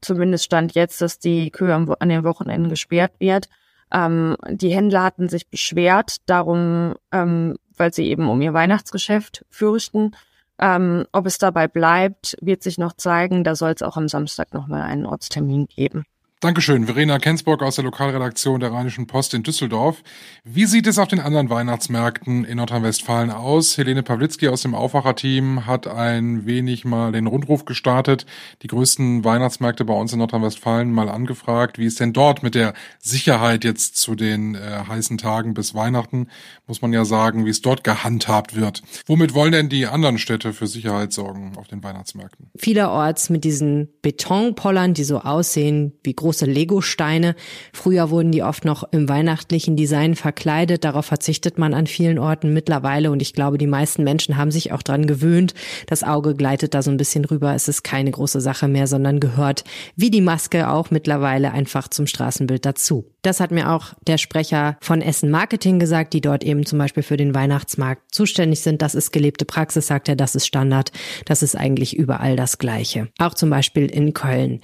zumindest 0.00 0.44
stand 0.44 0.74
jetzt, 0.74 1.00
dass 1.00 1.18
die 1.18 1.50
Kö 1.50 1.72
an 1.72 2.08
den 2.08 2.24
Wochenenden 2.24 2.68
gesperrt 2.68 3.12
wird. 3.18 3.48
Ähm, 3.92 4.36
die 4.48 4.74
Händler 4.74 5.02
hatten 5.02 5.28
sich 5.28 5.48
beschwert, 5.48 6.16
darum, 6.26 6.94
ähm, 7.12 7.56
weil 7.76 7.92
sie 7.92 8.06
eben 8.06 8.28
um 8.28 8.40
ihr 8.40 8.54
Weihnachtsgeschäft 8.54 9.44
fürchten. 9.50 10.12
Ähm, 10.58 11.04
ob 11.12 11.26
es 11.26 11.38
dabei 11.38 11.68
bleibt, 11.68 12.36
wird 12.40 12.62
sich 12.62 12.78
noch 12.78 12.94
zeigen. 12.94 13.44
Da 13.44 13.54
soll 13.54 13.72
es 13.72 13.82
auch 13.82 13.96
am 13.96 14.08
Samstag 14.08 14.54
nochmal 14.54 14.82
einen 14.82 15.06
Ortstermin 15.06 15.66
geben. 15.66 16.04
Dankeschön, 16.40 16.84
Verena 16.84 17.18
Kensburg 17.18 17.62
aus 17.62 17.76
der 17.76 17.84
Lokalredaktion 17.84 18.60
der 18.60 18.70
Rheinischen 18.70 19.06
Post 19.06 19.32
in 19.32 19.42
Düsseldorf. 19.42 20.02
Wie 20.44 20.66
sieht 20.66 20.86
es 20.86 20.98
auf 20.98 21.08
den 21.08 21.18
anderen 21.18 21.48
Weihnachtsmärkten 21.48 22.44
in 22.44 22.58
Nordrhein-Westfalen 22.58 23.30
aus? 23.30 23.78
Helene 23.78 24.02
Pawlitzki 24.02 24.48
aus 24.48 24.60
dem 24.60 24.74
Aufwacherteam 24.74 25.64
hat 25.64 25.86
ein 25.86 26.44
wenig 26.44 26.84
mal 26.84 27.10
den 27.10 27.26
Rundruf 27.26 27.64
gestartet, 27.64 28.26
die 28.60 28.66
größten 28.66 29.24
Weihnachtsmärkte 29.24 29.86
bei 29.86 29.94
uns 29.94 30.12
in 30.12 30.18
Nordrhein-Westfalen 30.18 30.92
mal 30.92 31.08
angefragt, 31.08 31.78
wie 31.78 31.86
es 31.86 31.94
denn 31.94 32.12
dort 32.12 32.42
mit 32.42 32.54
der 32.54 32.74
Sicherheit 32.98 33.64
jetzt 33.64 33.96
zu 33.96 34.14
den 34.14 34.56
äh, 34.56 34.82
heißen 34.86 35.16
Tagen 35.16 35.54
bis 35.54 35.74
Weihnachten, 35.74 36.28
muss 36.66 36.82
man 36.82 36.92
ja 36.92 37.06
sagen, 37.06 37.46
wie 37.46 37.50
es 37.50 37.62
dort 37.62 37.82
gehandhabt 37.82 38.54
wird. 38.54 38.82
Womit 39.06 39.32
wollen 39.32 39.52
denn 39.52 39.70
die 39.70 39.86
anderen 39.86 40.18
Städte 40.18 40.52
für 40.52 40.66
Sicherheit 40.66 41.14
sorgen 41.14 41.54
auf 41.56 41.66
den 41.66 41.82
Weihnachtsmärkten? 41.82 42.50
Vielerorts 42.58 43.30
mit 43.30 43.42
diesen 43.42 43.88
Betonpollern, 44.02 44.92
die 44.92 45.04
so 45.04 45.20
aussehen 45.20 45.94
wie 46.02 46.12
große 46.26 46.46
Lego-Steine. 46.46 47.36
Früher 47.72 48.10
wurden 48.10 48.32
die 48.32 48.42
oft 48.42 48.64
noch 48.64 48.82
im 48.90 49.08
weihnachtlichen 49.08 49.76
Design 49.76 50.16
verkleidet. 50.16 50.82
Darauf 50.82 51.06
verzichtet 51.06 51.56
man 51.56 51.72
an 51.72 51.86
vielen 51.86 52.18
Orten 52.18 52.52
mittlerweile. 52.52 53.12
Und 53.12 53.22
ich 53.22 53.32
glaube, 53.32 53.58
die 53.58 53.68
meisten 53.68 54.02
Menschen 54.02 54.36
haben 54.36 54.50
sich 54.50 54.72
auch 54.72 54.82
dran 54.82 55.06
gewöhnt. 55.06 55.54
Das 55.86 56.02
Auge 56.02 56.34
gleitet 56.34 56.74
da 56.74 56.82
so 56.82 56.90
ein 56.90 56.96
bisschen 56.96 57.24
rüber. 57.24 57.54
Es 57.54 57.68
ist 57.68 57.84
keine 57.84 58.10
große 58.10 58.40
Sache 58.40 58.66
mehr, 58.66 58.88
sondern 58.88 59.20
gehört 59.20 59.62
wie 59.94 60.10
die 60.10 60.20
Maske 60.20 60.68
auch 60.68 60.90
mittlerweile 60.90 61.52
einfach 61.52 61.86
zum 61.86 62.08
Straßenbild 62.08 62.66
dazu. 62.66 63.04
Das 63.22 63.38
hat 63.38 63.52
mir 63.52 63.70
auch 63.70 63.94
der 64.06 64.18
Sprecher 64.18 64.78
von 64.80 65.00
Essen 65.02 65.30
Marketing 65.30 65.78
gesagt, 65.78 66.12
die 66.12 66.20
dort 66.20 66.42
eben 66.42 66.66
zum 66.66 66.80
Beispiel 66.80 67.04
für 67.04 67.16
den 67.16 67.36
Weihnachtsmarkt 67.36 68.12
zuständig 68.12 68.60
sind. 68.60 68.82
Das 68.82 68.96
ist 68.96 69.12
gelebte 69.12 69.44
Praxis, 69.44 69.86
sagt 69.86 70.08
er, 70.08 70.16
das 70.16 70.34
ist 70.34 70.46
Standard. 70.46 70.90
Das 71.24 71.42
ist 71.42 71.56
eigentlich 71.56 71.96
überall 71.96 72.34
das 72.34 72.58
Gleiche. 72.58 73.08
Auch 73.18 73.34
zum 73.34 73.48
Beispiel 73.50 73.86
in 73.86 74.12
Köln. 74.12 74.60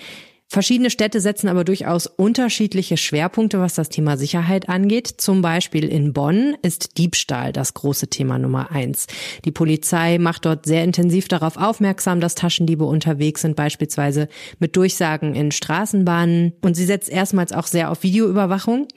Verschiedene 0.52 0.90
Städte 0.90 1.22
setzen 1.22 1.48
aber 1.48 1.64
durchaus 1.64 2.06
unterschiedliche 2.06 2.98
Schwerpunkte, 2.98 3.58
was 3.58 3.72
das 3.72 3.88
Thema 3.88 4.18
Sicherheit 4.18 4.68
angeht. 4.68 5.06
Zum 5.06 5.40
Beispiel 5.40 5.88
in 5.88 6.12
Bonn 6.12 6.58
ist 6.60 6.98
Diebstahl 6.98 7.54
das 7.54 7.72
große 7.72 8.08
Thema 8.08 8.38
Nummer 8.38 8.70
eins. 8.70 9.06
Die 9.46 9.50
Polizei 9.50 10.18
macht 10.18 10.44
dort 10.44 10.66
sehr 10.66 10.84
intensiv 10.84 11.26
darauf 11.26 11.56
aufmerksam, 11.56 12.20
dass 12.20 12.34
Taschendiebe 12.34 12.84
unterwegs 12.84 13.40
sind, 13.40 13.56
beispielsweise 13.56 14.28
mit 14.58 14.76
Durchsagen 14.76 15.34
in 15.34 15.52
Straßenbahnen. 15.52 16.52
Und 16.60 16.74
sie 16.74 16.84
setzt 16.84 17.08
erstmals 17.08 17.52
auch 17.52 17.66
sehr 17.66 17.90
auf 17.90 18.02
Videoüberwachung. 18.02 18.88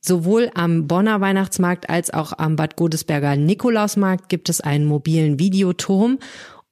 Sowohl 0.00 0.50
am 0.54 0.88
Bonner 0.88 1.20
Weihnachtsmarkt 1.20 1.90
als 1.90 2.10
auch 2.10 2.32
am 2.36 2.56
Bad 2.56 2.74
Godesberger 2.74 3.36
Nikolausmarkt 3.36 4.30
gibt 4.30 4.48
es 4.48 4.60
einen 4.62 4.86
mobilen 4.86 5.38
Videoturm 5.38 6.18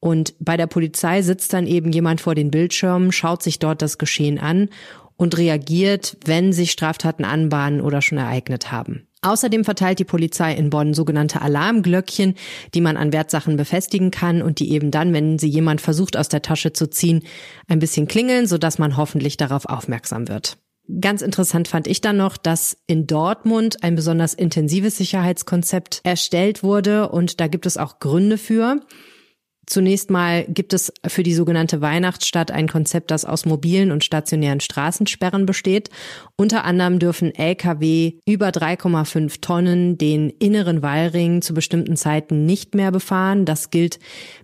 und 0.00 0.34
bei 0.40 0.56
der 0.56 0.66
Polizei 0.66 1.22
sitzt 1.22 1.52
dann 1.52 1.66
eben 1.66 1.92
jemand 1.92 2.20
vor 2.20 2.34
den 2.34 2.50
Bildschirmen, 2.50 3.12
schaut 3.12 3.42
sich 3.42 3.58
dort 3.58 3.82
das 3.82 3.98
Geschehen 3.98 4.38
an 4.38 4.70
und 5.16 5.36
reagiert, 5.36 6.16
wenn 6.24 6.52
sich 6.52 6.70
Straftaten 6.70 7.24
anbahnen 7.24 7.82
oder 7.82 8.00
schon 8.00 8.16
ereignet 8.16 8.72
haben. 8.72 9.06
Außerdem 9.22 9.64
verteilt 9.64 9.98
die 9.98 10.04
Polizei 10.04 10.54
in 10.54 10.70
Bonn 10.70 10.94
sogenannte 10.94 11.42
Alarmglöckchen, 11.42 12.36
die 12.72 12.80
man 12.80 12.96
an 12.96 13.12
Wertsachen 13.12 13.58
befestigen 13.58 14.10
kann 14.10 14.40
und 14.40 14.60
die 14.60 14.72
eben 14.72 14.90
dann, 14.90 15.12
wenn 15.12 15.38
sie 15.38 15.48
jemand 15.48 15.82
versucht 15.82 16.16
aus 16.16 16.30
der 16.30 16.40
Tasche 16.40 16.72
zu 16.72 16.88
ziehen, 16.88 17.22
ein 17.68 17.80
bisschen 17.80 18.08
klingeln, 18.08 18.46
sodass 18.46 18.78
man 18.78 18.96
hoffentlich 18.96 19.36
darauf 19.36 19.66
aufmerksam 19.66 20.28
wird. 20.28 20.56
Ganz 21.00 21.20
interessant 21.20 21.68
fand 21.68 21.86
ich 21.86 22.00
dann 22.00 22.16
noch, 22.16 22.38
dass 22.38 22.78
in 22.86 23.06
Dortmund 23.06 23.84
ein 23.84 23.94
besonders 23.94 24.32
intensives 24.32 24.96
Sicherheitskonzept 24.96 26.00
erstellt 26.02 26.62
wurde 26.62 27.10
und 27.10 27.40
da 27.40 27.46
gibt 27.46 27.66
es 27.66 27.76
auch 27.76 27.98
Gründe 28.00 28.38
für. 28.38 28.80
Zunächst 29.70 30.10
mal 30.10 30.44
gibt 30.48 30.72
es 30.72 30.92
für 31.06 31.22
die 31.22 31.32
sogenannte 31.32 31.80
Weihnachtsstadt 31.80 32.50
ein 32.50 32.66
Konzept, 32.66 33.12
das 33.12 33.24
aus 33.24 33.46
mobilen 33.46 33.92
und 33.92 34.02
stationären 34.02 34.58
Straßensperren 34.58 35.46
besteht. 35.46 35.90
Unter 36.34 36.64
anderem 36.64 36.98
dürfen 36.98 37.32
Lkw 37.32 38.14
über 38.26 38.48
3,5 38.48 39.40
Tonnen 39.40 39.96
den 39.96 40.28
inneren 40.28 40.82
Wallring 40.82 41.40
zu 41.40 41.54
bestimmten 41.54 41.96
Zeiten 41.96 42.46
nicht 42.46 42.74
mehr 42.74 42.90
befahren. 42.90 43.44
Das 43.44 43.70
gilt 43.70 44.00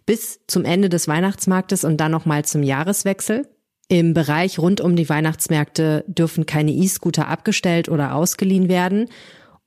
bis 0.07 0.39
zum 0.47 0.65
Ende 0.65 0.89
des 0.89 1.09
Weihnachtsmarktes 1.09 1.83
und 1.83 1.97
dann 1.97 2.13
nochmal 2.13 2.45
zum 2.45 2.63
Jahreswechsel. 2.63 3.49
Im 3.89 4.15
Bereich 4.15 4.61
rund 4.61 4.81
um 4.81 4.95
die 4.95 5.09
Weihnachtsmärkte 5.09 6.05
dürfen 6.07 6.47
keine 6.47 6.71
E-Scooter 6.71 7.27
abgestellt 7.27 7.89
oder 7.89 8.15
ausgeliehen 8.15 8.69
werden. 8.69 9.09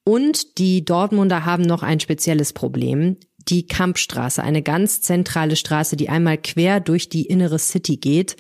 Und 0.06 0.58
die 0.58 0.86
Dortmunder 0.86 1.44
haben 1.44 1.64
noch 1.64 1.84
ein 1.84 2.00
spezielles 2.00 2.54
Problem 2.54 3.18
die 3.48 3.66
Kampstraße, 3.66 4.44
eine 4.44 4.62
ganz 4.62 5.02
zentrale 5.02 5.56
Straße, 5.56 5.96
die 5.96 6.10
einmal 6.10 6.38
quer 6.38 6.80
durch 6.80 7.10
die 7.10 7.26
innere 7.26 7.60
City 7.60 7.98
geht. 7.98 8.36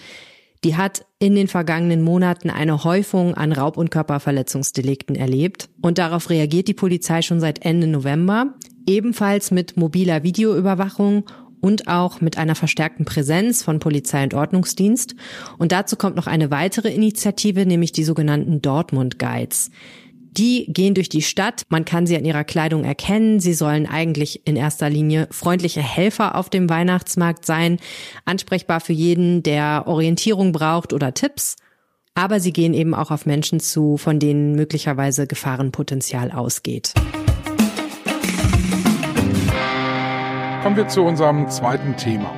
Die 0.63 0.75
hat 0.75 1.05
in 1.19 1.35
den 1.35 1.47
vergangenen 1.47 2.01
Monaten 2.01 2.49
eine 2.49 2.83
Häufung 2.83 3.33
an 3.33 3.53
Raub- 3.53 3.77
und 3.77 3.91
Körperverletzungsdelikten 3.91 5.15
erlebt. 5.15 5.69
Und 5.81 5.97
darauf 5.97 6.29
reagiert 6.29 6.67
die 6.67 6.73
Polizei 6.73 7.21
schon 7.21 7.39
seit 7.39 7.63
Ende 7.65 7.87
November, 7.87 8.55
ebenfalls 8.85 9.51
mit 9.51 9.77
mobiler 9.77 10.23
Videoüberwachung 10.23 11.23
und 11.61 11.87
auch 11.87 12.21
mit 12.21 12.37
einer 12.37 12.55
verstärkten 12.55 13.05
Präsenz 13.05 13.63
von 13.63 13.79
Polizei 13.79 14.23
und 14.23 14.33
Ordnungsdienst. 14.33 15.15
Und 15.57 15.71
dazu 15.71 15.95
kommt 15.95 16.15
noch 16.15 16.27
eine 16.27 16.51
weitere 16.51 16.89
Initiative, 16.89 17.65
nämlich 17.65 17.91
die 17.91 18.03
sogenannten 18.03 18.61
Dortmund 18.61 19.19
Guides. 19.19 19.71
Die 20.39 20.71
gehen 20.71 20.93
durch 20.93 21.09
die 21.09 21.21
Stadt. 21.21 21.63
Man 21.67 21.83
kann 21.83 22.07
sie 22.07 22.15
an 22.15 22.23
ihrer 22.23 22.45
Kleidung 22.45 22.85
erkennen. 22.85 23.41
Sie 23.41 23.53
sollen 23.53 23.85
eigentlich 23.85 24.47
in 24.47 24.55
erster 24.55 24.89
Linie 24.89 25.27
freundliche 25.31 25.81
Helfer 25.81 26.35
auf 26.35 26.49
dem 26.49 26.69
Weihnachtsmarkt 26.69 27.45
sein, 27.45 27.77
ansprechbar 28.23 28.79
für 28.79 28.93
jeden, 28.93 29.43
der 29.43 29.83
Orientierung 29.85 30.53
braucht 30.53 30.93
oder 30.93 31.13
Tipps. 31.13 31.57
Aber 32.15 32.39
sie 32.39 32.53
gehen 32.53 32.73
eben 32.73 32.93
auch 32.93 33.11
auf 33.11 33.25
Menschen 33.25 33.59
zu, 33.59 33.97
von 33.97 34.17
denen 34.19 34.55
möglicherweise 34.55 35.27
Gefahrenpotenzial 35.27 36.31
ausgeht. 36.31 36.93
Kommen 40.63 40.77
wir 40.77 40.87
zu 40.87 41.01
unserem 41.01 41.49
zweiten 41.49 41.97
Thema. 41.97 42.33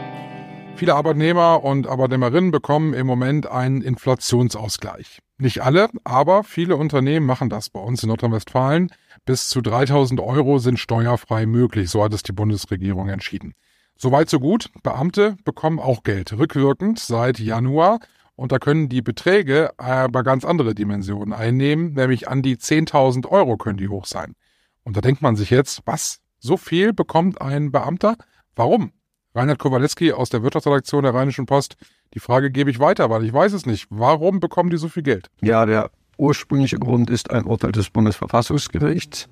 Viele 0.75 0.95
Arbeitnehmer 0.95 1.63
und 1.63 1.85
Arbeitnehmerinnen 1.85 2.49
bekommen 2.49 2.95
im 2.95 3.05
Moment 3.05 3.45
einen 3.45 3.83
Inflationsausgleich. 3.83 5.19
Nicht 5.41 5.63
alle, 5.63 5.89
aber 6.03 6.43
viele 6.43 6.75
Unternehmen 6.75 7.25
machen 7.25 7.49
das 7.49 7.71
bei 7.71 7.79
uns 7.79 8.03
in 8.03 8.09
Nordrhein-Westfalen. 8.09 8.91
Bis 9.25 9.49
zu 9.49 9.61
3000 9.61 10.19
Euro 10.19 10.59
sind 10.59 10.77
steuerfrei 10.77 11.47
möglich, 11.47 11.89
so 11.89 12.03
hat 12.03 12.13
es 12.13 12.21
die 12.21 12.31
Bundesregierung 12.31 13.09
entschieden. 13.09 13.55
Soweit 13.97 14.29
so 14.29 14.39
gut. 14.39 14.69
Beamte 14.83 15.37
bekommen 15.43 15.79
auch 15.79 16.03
Geld, 16.03 16.31
rückwirkend 16.33 16.99
seit 16.99 17.39
Januar. 17.39 17.99
Und 18.35 18.51
da 18.51 18.59
können 18.59 18.87
die 18.87 19.01
Beträge 19.01 19.71
aber 19.79 20.21
ganz 20.21 20.45
andere 20.45 20.75
Dimensionen 20.75 21.33
einnehmen, 21.33 21.93
nämlich 21.93 22.27
an 22.27 22.43
die 22.43 22.57
10.000 22.57 23.27
Euro 23.27 23.57
können 23.57 23.77
die 23.77 23.89
hoch 23.89 24.05
sein. 24.05 24.35
Und 24.83 24.95
da 24.95 25.01
denkt 25.01 25.23
man 25.23 25.35
sich 25.35 25.49
jetzt, 25.49 25.81
was? 25.85 26.19
So 26.37 26.55
viel 26.55 26.93
bekommt 26.93 27.41
ein 27.41 27.71
Beamter? 27.71 28.15
Warum? 28.55 28.91
Reinhard 29.33 29.59
Kowaleski 29.59 30.11
aus 30.11 30.29
der 30.29 30.43
Wirtschaftsredaktion 30.43 31.03
der 31.03 31.13
Rheinischen 31.13 31.45
Post 31.45 31.77
die 32.13 32.19
Frage 32.19 32.51
gebe 32.51 32.69
ich 32.69 32.79
weiter, 32.79 33.09
weil 33.09 33.23
ich 33.23 33.31
weiß 33.31 33.53
es 33.53 33.65
nicht. 33.65 33.87
Warum 33.89 34.39
bekommen 34.39 34.69
die 34.69 34.77
so 34.77 34.89
viel 34.89 35.03
Geld? 35.03 35.29
Ja, 35.41 35.65
der 35.65 35.91
ursprüngliche 36.17 36.77
Grund 36.77 37.09
ist 37.09 37.31
ein 37.31 37.45
Urteil 37.45 37.71
des 37.71 37.89
Bundesverfassungsgerichts. 37.89 39.29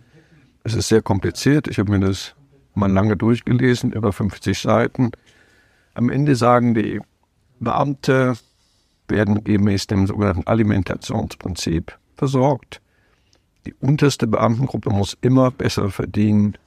Es 0.64 0.74
ist 0.74 0.88
sehr 0.88 1.02
kompliziert. 1.02 1.68
Ich 1.68 1.78
habe 1.78 1.92
mir 1.92 2.00
das 2.00 2.36
mal 2.74 2.92
lange 2.92 3.18
durchgelesen, 3.18 3.92
über 3.92 4.14
50 4.14 4.58
Seiten. 4.58 5.12
Am 5.94 6.10
Ende 6.10 6.36
sagen 6.36 6.74
die 6.74 7.02
Beamte, 7.60 8.38
werden 9.10 9.44
gemäß 9.44 9.88
dem 9.88 10.08
sogenannten 10.08 10.48
Alimentationsprinzip 10.48 11.98
versorgt. 12.16 12.80
Die 13.66 13.74
unterste 13.74 14.28
Beamtengruppe 14.28 14.92
muss 14.92 15.18
immer 15.22 15.52
besser 15.52 15.90
verdienen 15.90 16.58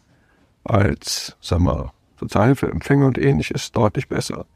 als, 0.65 1.37
sagen 1.41 1.65
wir, 1.65 1.93
Sozialhilfeempfänger 2.23 3.07
und 3.07 3.19
ähnliches, 3.19 3.73
deutlich 3.73 4.09
besser. 4.09 4.47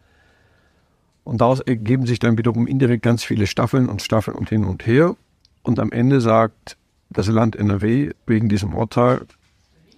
Und 1.24 1.40
daraus 1.40 1.60
ergeben 1.60 2.06
sich 2.06 2.20
dann 2.20 2.38
wiederum 2.38 2.66
indirekt 2.66 3.02
ganz 3.02 3.24
viele 3.24 3.46
Staffeln 3.46 3.88
und 3.88 4.02
Staffeln 4.02 4.36
und 4.36 4.48
hin 4.48 4.64
und 4.64 4.86
her. 4.86 5.16
Und 5.62 5.80
am 5.80 5.90
Ende 5.90 6.20
sagt 6.20 6.76
das 7.10 7.26
Land 7.26 7.56
NRW 7.56 8.12
wegen 8.26 8.48
diesem 8.48 8.74
Urteil, 8.74 9.26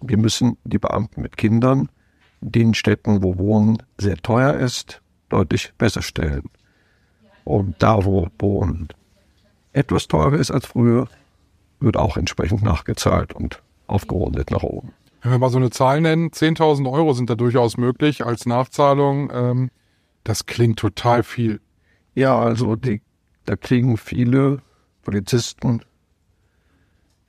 wir 0.01 0.17
müssen 0.17 0.57
die 0.65 0.79
Beamten 0.79 1.21
mit 1.21 1.37
Kindern 1.37 1.89
in 2.41 2.53
den 2.53 2.75
Städten, 2.75 3.23
wo 3.23 3.37
Wohnen 3.37 3.83
sehr 3.99 4.17
teuer 4.17 4.55
ist, 4.55 5.03
deutlich 5.29 5.73
besser 5.77 6.03
stellen. 6.03 6.45
Und 7.45 7.77
da, 7.83 8.05
wo 8.05 8.29
Wohnen 8.39 8.89
etwas 9.73 10.09
teurer 10.09 10.39
ist 10.39 10.51
als 10.51 10.67
früher, 10.67 11.09
wird 11.81 11.97
auch 11.97 12.17
entsprechend 12.17 12.63
nachgezahlt 12.63 13.33
und 13.33 13.63
aufgerundet 13.87 14.51
nach 14.51 14.63
oben. 14.63 14.93
Wenn 15.21 15.33
wir 15.33 15.39
mal 15.39 15.51
so 15.51 15.59
eine 15.59 15.71
Zahl 15.71 16.01
nennen, 16.01 16.31
10.000 16.31 16.91
Euro 16.91 17.13
sind 17.13 17.29
da 17.29 17.35
durchaus 17.35 17.77
möglich 17.77 18.25
als 18.25 18.47
Nachzahlung. 18.47 19.31
Ähm, 19.33 19.71
das 20.25 20.47
klingt 20.47 20.79
total 20.79 21.23
viel. 21.23 21.61
Ja, 22.15 22.39
also 22.39 22.77
die, 22.77 23.03
da 23.45 23.57
kriegen 23.57 23.97
viele 23.97 24.63
Polizisten, 25.03 25.83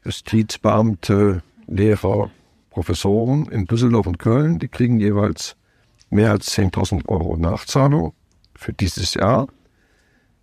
Justizbeamte, 0.04 1.44
Lehrer, 1.68 2.32
Professoren 2.70 3.46
in 3.48 3.66
Düsseldorf 3.66 4.08
und 4.08 4.20
Köln, 4.20 4.60
die 4.60 4.68
kriegen 4.68 5.00
jeweils 5.00 5.56
mehr 6.10 6.32
als 6.32 6.58
10.000 6.58 7.08
Euro 7.08 7.38
Nachzahlung 7.38 8.14
für 8.56 8.74
dieses 8.74 9.14
Jahr, 9.14 9.48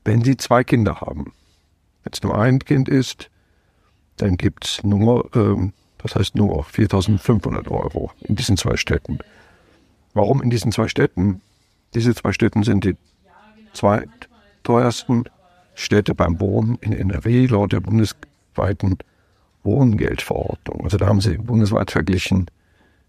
wenn 0.05 0.23
sie 0.23 0.37
zwei 0.37 0.65
Kinder 0.65 1.01
haben. 1.01 1.33
Wenn 2.03 2.13
es 2.13 2.23
nur 2.23 2.39
ein 2.39 2.59
Kind 2.59 2.89
ist, 2.89 3.31
dann 4.17 4.37
gibt 4.37 4.65
es 4.65 4.85
nur, 4.85 5.31
ähm, 5.35 5.73
das 5.99 6.15
heißt 6.15 6.35
nur 6.35 6.65
4.500 6.65 7.71
Euro 7.71 8.11
in 8.21 8.37
diesen 8.37 8.57
zwei 8.57 8.77
Städten. 8.77 9.19
Warum 10.15 10.43
in 10.43 10.51
diesen 10.51 10.73
zwei 10.73 10.89
Städten? 10.89 11.41
Diese 11.95 12.15
zwei 12.15 12.33
Städte 12.33 12.63
sind 12.65 12.85
die 12.85 12.97
zweitteuersten 13.73 15.25
Städte 15.75 16.15
beim 16.15 16.41
Wohnen 16.41 16.79
in 16.81 16.93
NRW 16.93 17.47
laut 17.47 17.73
der 17.73 17.81
bundesweiten 17.81 18.99
Wohngeldverordnung. 19.63 20.85
Also 20.85 20.97
da 20.97 21.07
haben 21.07 21.21
sie 21.21 21.37
bundesweit 21.37 21.91
verglichen, 21.91 22.47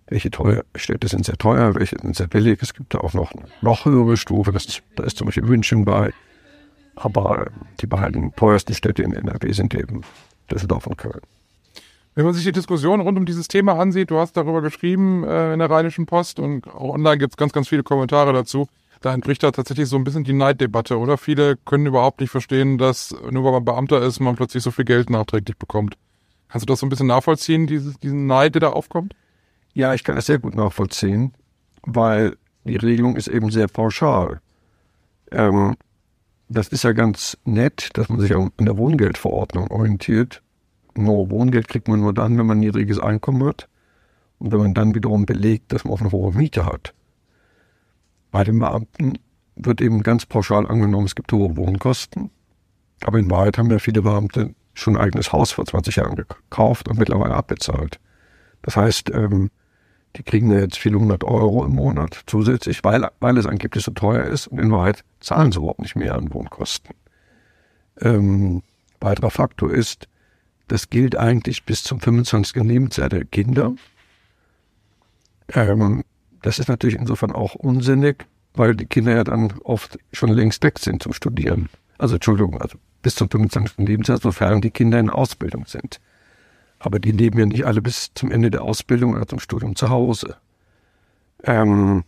welche 0.07 0.31
teuer, 0.31 0.63
Städte 0.75 1.07
sind 1.07 1.25
sehr 1.25 1.37
teuer, 1.37 1.75
welche 1.75 1.97
sind 1.99 2.15
sehr 2.15 2.27
billig. 2.27 2.59
Es 2.61 2.73
gibt 2.73 2.93
da 2.93 2.99
auch 2.99 3.13
noch 3.13 3.31
eine 3.33 3.45
noch 3.61 3.85
höhere 3.85 4.17
Stufe, 4.17 4.51
das, 4.51 4.81
da 4.95 5.03
ist 5.03 5.17
zum 5.17 5.25
Beispiel 5.25 5.43
München 5.43 5.85
bei. 5.85 6.13
Aber 6.95 7.47
die 7.79 7.87
beiden 7.87 8.33
teuersten 8.35 8.73
Städte 8.73 9.03
in 9.03 9.13
NRW 9.13 9.51
sind 9.51 9.75
eben 9.75 10.01
Düsseldorf 10.49 10.87
und 10.87 10.97
Köln. 10.97 11.21
Wenn 12.17 12.25
man 12.25 12.33
sich 12.33 12.43
die 12.43 12.51
Diskussion 12.51 12.99
rund 12.99 13.17
um 13.17 13.25
dieses 13.25 13.47
Thema 13.47 13.79
ansieht, 13.79 14.09
du 14.09 14.17
hast 14.17 14.35
darüber 14.35 14.61
geschrieben 14.61 15.23
äh, 15.23 15.53
in 15.53 15.59
der 15.59 15.69
Rheinischen 15.69 16.07
Post 16.07 16.39
und 16.39 16.67
auch 16.67 16.95
online 16.95 17.19
gibt 17.19 17.33
es 17.33 17.37
ganz, 17.37 17.53
ganz 17.53 17.67
viele 17.69 17.83
Kommentare 17.83 18.33
dazu 18.33 18.67
da 19.01 19.13
entbricht 19.13 19.43
da 19.43 19.51
tatsächlich 19.51 19.87
so 19.87 19.95
ein 19.95 20.03
bisschen 20.03 20.23
die 20.23 20.33
Neiddebatte, 20.33 20.97
oder? 20.97 21.17
Viele 21.17 21.57
können 21.57 21.85
überhaupt 21.85 22.19
nicht 22.19 22.29
verstehen, 22.29 22.77
dass 22.77 23.15
nur 23.29 23.43
weil 23.43 23.51
man 23.51 23.65
Beamter 23.65 24.01
ist, 24.01 24.19
man 24.19 24.35
plötzlich 24.35 24.63
so 24.63 24.71
viel 24.71 24.85
Geld 24.85 25.09
nachträglich 25.09 25.57
bekommt. 25.57 25.97
Kannst 26.49 26.67
du 26.67 26.71
das 26.71 26.79
so 26.79 26.85
ein 26.85 26.89
bisschen 26.89 27.07
nachvollziehen, 27.07 27.67
dieses, 27.67 27.99
diesen 27.99 28.25
Neid, 28.25 28.55
der 28.55 28.61
da 28.61 28.69
aufkommt? 28.69 29.15
Ja, 29.73 29.93
ich 29.93 30.03
kann 30.03 30.15
das 30.15 30.25
sehr 30.25 30.39
gut 30.39 30.55
nachvollziehen, 30.55 31.33
weil 31.83 32.37
die 32.63 32.77
Regelung 32.77 33.15
ist 33.15 33.27
eben 33.27 33.51
sehr 33.51 33.67
pauschal. 33.67 34.41
Ähm, 35.31 35.75
das 36.49 36.69
ist 36.69 36.83
ja 36.83 36.93
ganz 36.93 37.37
nett, 37.43 37.89
dass 37.93 38.09
man 38.09 38.19
sich 38.19 38.33
an 38.33 38.51
der 38.59 38.77
Wohngeldverordnung 38.77 39.69
orientiert. 39.69 40.41
Nur 40.97 41.29
Wohngeld 41.29 41.67
kriegt 41.67 41.87
man 41.87 41.99
nur 41.99 42.13
dann, 42.13 42.37
wenn 42.37 42.45
man 42.45 42.57
ein 42.57 42.61
niedriges 42.61 42.99
Einkommen 42.99 43.45
hat 43.45 43.67
und 44.39 44.51
wenn 44.51 44.59
man 44.59 44.73
dann 44.73 44.95
wiederum 44.95 45.25
belegt, 45.25 45.71
dass 45.71 45.83
man 45.83 45.93
auch 45.93 46.01
eine 46.01 46.11
hohe 46.11 46.33
Miete 46.33 46.65
hat. 46.65 46.93
Bei 48.31 48.43
den 48.43 48.59
Beamten 48.59 49.13
wird 49.55 49.81
eben 49.81 50.03
ganz 50.03 50.25
pauschal 50.25 50.67
angenommen, 50.67 51.05
es 51.05 51.15
gibt 51.15 51.31
hohe 51.31 51.55
Wohnkosten. 51.55 52.29
Aber 53.03 53.19
in 53.19 53.29
Wahrheit 53.29 53.57
haben 53.57 53.69
ja 53.69 53.79
viele 53.79 54.01
Beamte 54.01 54.53
schon 54.73 54.95
ein 54.95 55.01
eigenes 55.01 55.31
Haus 55.31 55.51
vor 55.51 55.65
20 55.65 55.97
Jahren 55.97 56.15
gekauft 56.15 56.87
und 56.87 56.99
mittlerweile 56.99 57.35
abbezahlt. 57.35 57.99
Das 58.61 58.75
heißt, 58.75 59.11
ähm, 59.11 59.49
die 60.15 60.23
kriegen 60.23 60.51
ja 60.51 60.59
jetzt 60.59 60.77
viele 60.77 60.99
hundert 60.99 61.23
Euro 61.23 61.63
im 61.65 61.73
Monat 61.73 62.23
zusätzlich, 62.25 62.83
weil, 62.83 63.07
weil 63.19 63.37
es 63.37 63.45
angeblich 63.45 63.83
so 63.83 63.91
teuer 63.91 64.23
ist 64.25 64.47
und 64.47 64.59
in 64.59 64.71
Wahrheit 64.71 65.03
zahlen 65.19 65.51
sie 65.51 65.59
überhaupt 65.59 65.79
nicht 65.79 65.95
mehr 65.95 66.15
an 66.15 66.33
Wohnkosten. 66.33 66.95
Ähm, 68.01 68.63
weiterer 68.99 69.29
Faktor 69.29 69.71
ist, 69.71 70.07
das 70.67 70.89
gilt 70.89 71.15
eigentlich 71.15 71.63
bis 71.63 71.83
zum 71.83 71.99
25. 71.99 72.63
Lebensjahr 72.63 73.09
der 73.09 73.25
Kinder. 73.25 73.73
Ähm, 75.53 76.03
das 76.41 76.59
ist 76.59 76.67
natürlich 76.67 76.97
insofern 76.97 77.31
auch 77.31 77.55
unsinnig, 77.55 78.25
weil 78.53 78.75
die 78.75 78.85
Kinder 78.85 79.15
ja 79.15 79.23
dann 79.23 79.53
oft 79.63 79.97
schon 80.11 80.29
längst 80.29 80.63
weg 80.63 80.79
sind 80.79 81.03
zum 81.03 81.13
Studieren. 81.13 81.69
Also 81.97 82.15
Entschuldigung, 82.15 82.61
also 82.61 82.77
bis 83.01 83.15
zum 83.15 83.29
25. 83.29 83.77
Lebensjahr, 83.87 84.17
sofern 84.17 84.61
die 84.61 84.71
Kinder 84.71 84.99
in 84.99 85.09
Ausbildung 85.09 85.65
sind. 85.65 85.99
Aber 86.79 86.99
die 86.99 87.11
leben 87.11 87.39
ja 87.39 87.45
nicht 87.45 87.65
alle 87.65 87.81
bis 87.81 88.13
zum 88.13 88.31
Ende 88.31 88.51
der 88.51 88.61
Ausbildung 88.61 89.15
oder 89.15 89.27
zum 89.27 89.39
Studium 89.39 89.75
zu 89.75 89.89
Hause. 89.89 90.35
Ähm, 91.43 92.03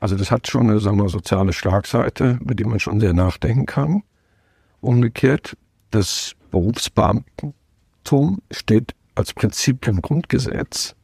also 0.00 0.16
das 0.16 0.30
hat 0.30 0.48
schon 0.48 0.70
eine 0.70 0.80
sagen 0.80 0.98
wir, 0.98 1.08
soziale 1.08 1.52
Schlagseite, 1.52 2.38
über 2.40 2.54
die 2.54 2.64
man 2.64 2.80
schon 2.80 3.00
sehr 3.00 3.12
nachdenken 3.12 3.66
kann. 3.66 4.02
Umgekehrt, 4.80 5.56
das 5.90 6.34
Berufsbeamtentum 8.04 8.42
steht 8.50 8.94
als 9.14 9.32
Prinzip 9.32 9.86
im 9.86 10.02
Grundgesetz. 10.02 10.94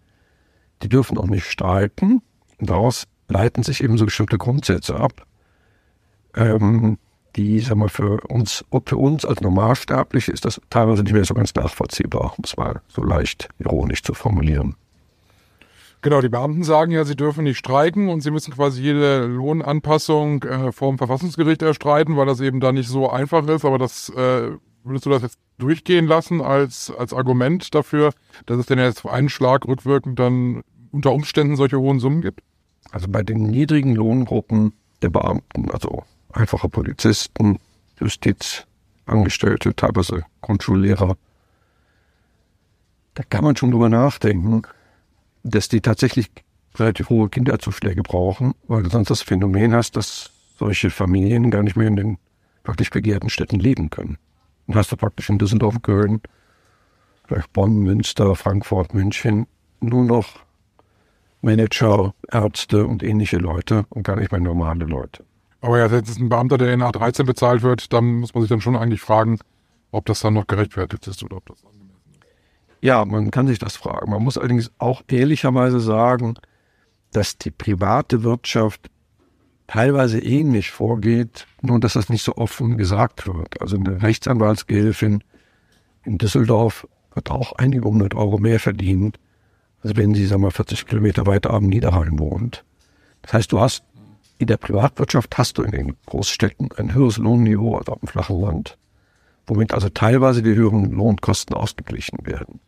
Die 0.82 0.88
dürfen 0.88 1.18
auch 1.18 1.26
nicht 1.26 1.44
streiken. 1.44 2.22
Daraus 2.58 3.06
leiten 3.28 3.62
sich 3.62 3.82
eben 3.82 3.98
so 3.98 4.04
bestimmte 4.04 4.38
Grundsätze 4.38 4.96
ab, 4.96 5.26
ähm, 6.34 6.98
die, 7.36 7.60
sagen 7.60 7.80
wir, 7.80 7.88
für 7.88 8.20
uns, 8.28 8.64
für 8.86 8.96
uns 8.96 9.24
als 9.24 9.40
Normalsterbliche 9.40 10.32
ist 10.32 10.44
das 10.44 10.60
teilweise 10.68 11.04
nicht 11.04 11.12
mehr 11.12 11.24
so 11.24 11.34
ganz 11.34 11.54
nachvollziehbar, 11.54 12.34
um 12.36 12.44
es 12.44 12.56
mal 12.56 12.80
so 12.88 13.04
leicht 13.04 13.48
ironisch 13.60 14.02
zu 14.02 14.14
formulieren. 14.14 14.74
Genau, 16.02 16.20
die 16.20 16.28
Beamten 16.28 16.64
sagen 16.64 16.92
ja, 16.92 17.04
sie 17.04 17.14
dürfen 17.14 17.44
nicht 17.44 17.58
streiken 17.58 18.08
und 18.08 18.22
sie 18.22 18.30
müssen 18.30 18.54
quasi 18.54 18.82
jede 18.82 19.26
Lohnanpassung 19.26 20.42
äh, 20.42 20.72
vor 20.72 20.90
dem 20.90 20.98
Verfassungsgericht 20.98 21.62
erstreiten, 21.62 22.16
weil 22.16 22.26
das 22.26 22.40
eben 22.40 22.58
da 22.58 22.72
nicht 22.72 22.88
so 22.88 23.08
einfach 23.08 23.46
ist. 23.46 23.64
Aber 23.64 23.78
das 23.78 24.08
äh, 24.08 24.52
würdest 24.84 25.06
du 25.06 25.10
das 25.10 25.22
jetzt 25.22 25.38
durchgehen 25.58 26.06
lassen 26.06 26.40
als, 26.40 26.90
als 26.90 27.12
Argument 27.12 27.74
dafür, 27.74 28.12
dass 28.46 28.58
es 28.58 28.66
denn 28.66 28.78
jetzt 28.78 29.04
auf 29.04 29.12
einen 29.12 29.28
Schlag 29.28 29.66
rückwirkend 29.66 30.18
dann 30.18 30.62
unter 30.90 31.12
Umständen 31.12 31.56
solche 31.56 31.78
hohen 31.78 32.00
Summen 32.00 32.22
gibt? 32.22 32.40
Also 32.90 33.08
bei 33.08 33.22
den 33.22 33.42
niedrigen 33.42 33.94
Lohngruppen 33.94 34.72
der 35.02 35.10
Beamten, 35.10 35.70
also 35.70 36.04
einfache 36.32 36.68
Polizisten, 36.68 37.58
Justizangestellte, 37.98 39.74
teilweise 39.74 40.24
Grundschullehrer, 40.40 41.16
da 43.14 43.22
kann 43.28 43.44
man 43.44 43.56
schon 43.56 43.70
drüber 43.70 43.88
nachdenken, 43.88 44.62
dass 45.42 45.68
die 45.68 45.80
tatsächlich 45.80 46.30
relativ 46.76 47.10
hohe 47.10 47.28
Kinderzuschläge 47.28 48.02
brauchen, 48.02 48.54
weil 48.66 48.82
du 48.82 48.90
sonst 48.90 49.10
das 49.10 49.22
Phänomen 49.22 49.74
hast, 49.74 49.96
dass 49.96 50.30
solche 50.56 50.90
Familien 50.90 51.50
gar 51.50 51.62
nicht 51.62 51.76
mehr 51.76 51.88
in 51.88 51.96
den 51.96 52.18
wirklich 52.64 52.90
begehrten 52.90 53.30
Städten 53.30 53.58
leben 53.58 53.90
können. 53.90 54.18
Dann 54.70 54.78
hast 54.78 54.92
du 54.92 54.96
praktisch 54.96 55.28
in 55.28 55.38
Düsseldorf, 55.38 55.82
Köln, 55.82 56.20
vielleicht 57.26 57.52
Bonn, 57.52 57.80
Münster, 57.80 58.36
Frankfurt, 58.36 58.94
München 58.94 59.48
nur 59.80 60.04
noch 60.04 60.28
Manager, 61.42 62.14
Ärzte 62.30 62.86
und 62.86 63.02
ähnliche 63.02 63.38
Leute 63.38 63.84
und 63.88 64.04
gar 64.04 64.14
nicht 64.14 64.30
mehr 64.30 64.40
normale 64.40 64.84
Leute. 64.84 65.24
Aber 65.60 65.78
ja, 65.78 65.86
jetzt 65.86 66.08
ist 66.08 66.20
ein 66.20 66.28
Beamter, 66.28 66.56
der 66.56 66.72
in 66.72 66.84
A13 66.84 67.24
bezahlt 67.24 67.62
wird, 67.62 67.92
dann 67.92 68.20
muss 68.20 68.32
man 68.32 68.42
sich 68.42 68.48
dann 68.48 68.60
schon 68.60 68.76
eigentlich 68.76 69.00
fragen, 69.00 69.40
ob 69.90 70.06
das 70.06 70.20
dann 70.20 70.34
noch 70.34 70.46
gerechtfertigt 70.46 71.04
ist 71.08 71.24
oder 71.24 71.38
ob 71.38 71.46
das 71.46 71.64
angemessen 71.64 72.12
ist. 72.12 72.28
Ja, 72.80 73.04
man 73.04 73.32
kann 73.32 73.48
sich 73.48 73.58
das 73.58 73.76
fragen. 73.76 74.08
Man 74.08 74.22
muss 74.22 74.38
allerdings 74.38 74.70
auch 74.78 75.02
ehrlicherweise 75.08 75.80
sagen, 75.80 76.34
dass 77.10 77.38
die 77.38 77.50
private 77.50 78.22
Wirtschaft 78.22 78.88
teilweise 79.70 80.18
ähnlich 80.18 80.72
vorgeht, 80.72 81.46
nur 81.62 81.78
dass 81.78 81.92
das 81.92 82.08
nicht 82.08 82.24
so 82.24 82.36
offen 82.36 82.76
gesagt 82.76 83.28
wird. 83.28 83.60
Also 83.60 83.76
eine 83.76 84.02
Rechtsanwaltsgehilfin 84.02 85.22
in 86.04 86.18
Düsseldorf 86.18 86.88
wird 87.14 87.30
auch 87.30 87.52
einige 87.52 87.84
hundert 87.84 88.16
Euro 88.16 88.38
mehr 88.38 88.58
verdienen, 88.58 89.12
als 89.84 89.94
wenn 89.94 90.12
sie, 90.12 90.26
sagen 90.26 90.42
wir, 90.42 90.50
40 90.50 90.86
Kilometer 90.86 91.26
weiter 91.26 91.50
am 91.50 91.68
Niederrhein 91.68 92.18
wohnt. 92.18 92.64
Das 93.22 93.32
heißt, 93.32 93.52
du 93.52 93.60
hast 93.60 93.84
in 94.38 94.48
der 94.48 94.56
Privatwirtschaft 94.56 95.38
hast 95.38 95.58
du 95.58 95.62
in 95.62 95.70
den 95.70 95.96
Großstädten 96.06 96.70
ein 96.76 96.92
höheres 96.92 97.18
Lohnniveau 97.18 97.76
als 97.76 97.88
auf 97.88 98.00
dem 98.00 98.08
flachen 98.08 98.40
Land, 98.40 98.76
womit 99.46 99.72
also 99.72 99.88
teilweise 99.88 100.42
die 100.42 100.54
höheren 100.54 100.90
Lohnkosten 100.90 101.54
ausgeglichen 101.54 102.26
werden. 102.26 102.58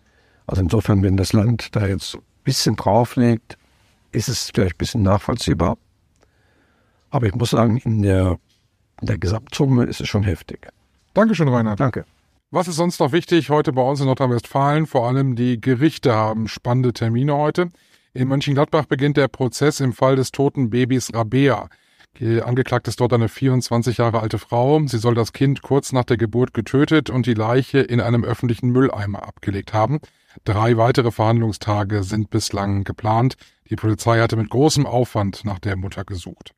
Also 0.46 0.62
insofern, 0.62 1.02
wenn 1.02 1.16
das 1.16 1.32
Land 1.32 1.74
da 1.74 1.84
jetzt 1.84 2.14
ein 2.14 2.22
bisschen 2.44 2.76
drauflegt, 2.76 3.58
ist 4.12 4.28
es 4.28 4.50
vielleicht 4.54 4.76
ein 4.76 4.78
bisschen 4.78 5.02
nachvollziehbar. 5.02 5.78
Aber 7.12 7.26
ich 7.26 7.34
muss 7.34 7.50
sagen, 7.50 7.76
in 7.76 8.02
der, 8.02 8.38
in 9.00 9.06
der 9.06 9.18
Gesamtsumme 9.18 9.84
ist 9.84 10.00
es 10.00 10.08
schon 10.08 10.22
heftig. 10.22 10.66
Dankeschön, 11.12 11.46
Reinhard. 11.46 11.78
Danke. 11.78 12.06
Was 12.50 12.68
ist 12.68 12.76
sonst 12.76 13.00
noch 13.00 13.12
wichtig 13.12 13.50
heute 13.50 13.72
bei 13.72 13.82
uns 13.82 14.00
in 14.00 14.06
Nordrhein-Westfalen? 14.06 14.86
Vor 14.86 15.06
allem 15.06 15.36
die 15.36 15.60
Gerichte 15.60 16.14
haben 16.14 16.48
spannende 16.48 16.94
Termine 16.94 17.36
heute. 17.36 17.68
In 18.14 18.28
Mönchengladbach 18.28 18.86
beginnt 18.86 19.18
der 19.18 19.28
Prozess 19.28 19.80
im 19.80 19.92
Fall 19.92 20.16
des 20.16 20.32
toten 20.32 20.70
Babys 20.70 21.12
Rabea. 21.14 21.68
Angeklagt 22.44 22.88
ist 22.88 23.00
dort 23.00 23.12
eine 23.12 23.28
24 23.28 23.98
Jahre 23.98 24.20
alte 24.20 24.38
Frau. 24.38 24.80
Sie 24.86 24.98
soll 24.98 25.14
das 25.14 25.34
Kind 25.34 25.60
kurz 25.60 25.92
nach 25.92 26.04
der 26.04 26.16
Geburt 26.16 26.54
getötet 26.54 27.10
und 27.10 27.26
die 27.26 27.34
Leiche 27.34 27.80
in 27.80 28.00
einem 28.00 28.24
öffentlichen 28.24 28.70
Mülleimer 28.70 29.26
abgelegt 29.26 29.74
haben. 29.74 30.00
Drei 30.44 30.78
weitere 30.78 31.10
Verhandlungstage 31.10 32.04
sind 32.04 32.30
bislang 32.30 32.84
geplant. 32.84 33.36
Die 33.68 33.76
Polizei 33.76 34.20
hatte 34.20 34.36
mit 34.36 34.48
großem 34.48 34.86
Aufwand 34.86 35.44
nach 35.44 35.58
der 35.58 35.76
Mutter 35.76 36.04
gesucht. 36.04 36.54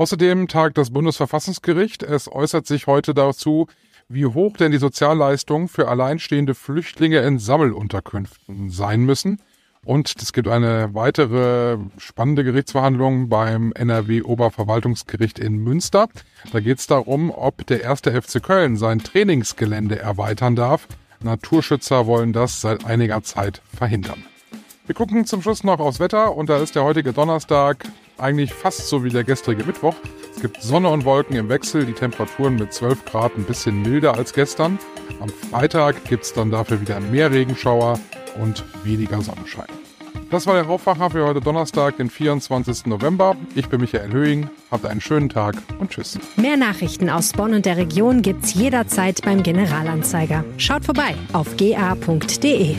Außerdem 0.00 0.48
tagt 0.48 0.78
das 0.78 0.88
Bundesverfassungsgericht. 0.88 2.02
Es 2.02 2.26
äußert 2.26 2.66
sich 2.66 2.86
heute 2.86 3.12
dazu, 3.12 3.66
wie 4.08 4.24
hoch 4.24 4.56
denn 4.56 4.72
die 4.72 4.78
Sozialleistungen 4.78 5.68
für 5.68 5.88
alleinstehende 5.88 6.54
Flüchtlinge 6.54 7.18
in 7.18 7.38
Sammelunterkünften 7.38 8.70
sein 8.70 9.02
müssen. 9.02 9.42
Und 9.84 10.14
es 10.22 10.32
gibt 10.32 10.48
eine 10.48 10.94
weitere 10.94 11.76
spannende 11.98 12.44
Gerichtsverhandlung 12.44 13.28
beim 13.28 13.72
NRW-Oberverwaltungsgericht 13.72 15.38
in 15.38 15.58
Münster. 15.58 16.08
Da 16.50 16.60
geht 16.60 16.78
es 16.78 16.86
darum, 16.86 17.30
ob 17.30 17.66
der 17.66 17.82
erste 17.82 18.18
FC 18.22 18.42
Köln 18.42 18.76
sein 18.78 19.00
Trainingsgelände 19.00 19.98
erweitern 19.98 20.56
darf. 20.56 20.88
Naturschützer 21.22 22.06
wollen 22.06 22.32
das 22.32 22.62
seit 22.62 22.86
einiger 22.86 23.22
Zeit 23.22 23.60
verhindern. 23.76 24.24
Wir 24.86 24.94
gucken 24.94 25.26
zum 25.26 25.42
Schluss 25.42 25.62
noch 25.62 25.78
aufs 25.78 26.00
Wetter 26.00 26.34
und 26.34 26.48
da 26.48 26.56
ist 26.56 26.74
der 26.74 26.84
heutige 26.84 27.12
Donnerstag 27.12 27.84
eigentlich 28.20 28.52
fast 28.52 28.88
so 28.88 29.04
wie 29.04 29.10
der 29.10 29.24
gestrige 29.24 29.64
Mittwoch. 29.64 29.94
Es 30.34 30.40
gibt 30.40 30.62
Sonne 30.62 30.88
und 30.88 31.04
Wolken 31.04 31.36
im 31.36 31.48
Wechsel, 31.48 31.84
die 31.84 31.92
Temperaturen 31.92 32.56
mit 32.56 32.72
12 32.72 33.04
Grad 33.04 33.36
ein 33.36 33.44
bisschen 33.44 33.82
milder 33.82 34.14
als 34.14 34.32
gestern. 34.32 34.78
Am 35.20 35.28
Freitag 35.28 36.04
gibt 36.04 36.24
es 36.24 36.32
dann 36.32 36.50
dafür 36.50 36.80
wieder 36.80 37.00
mehr 37.00 37.30
Regenschauer 37.30 37.98
und 38.40 38.64
weniger 38.84 39.20
Sonnenschein. 39.20 39.66
Das 40.30 40.46
war 40.46 40.54
der 40.54 40.68
Hauptwacher 40.68 41.10
für 41.10 41.26
heute 41.26 41.40
Donnerstag, 41.40 41.96
den 41.96 42.08
24. 42.08 42.86
November. 42.86 43.36
Ich 43.56 43.68
bin 43.68 43.80
Michael 43.80 44.12
Höhing. 44.12 44.48
Habt 44.70 44.86
einen 44.86 45.00
schönen 45.00 45.28
Tag 45.28 45.56
und 45.80 45.90
tschüss. 45.90 46.18
Mehr 46.36 46.56
Nachrichten 46.56 47.10
aus 47.10 47.32
Bonn 47.32 47.52
und 47.52 47.66
der 47.66 47.76
Region 47.76 48.22
gibt's 48.22 48.54
jederzeit 48.54 49.22
beim 49.22 49.42
Generalanzeiger. 49.42 50.44
Schaut 50.56 50.84
vorbei 50.84 51.16
auf 51.32 51.56
ga.de. 51.56 52.76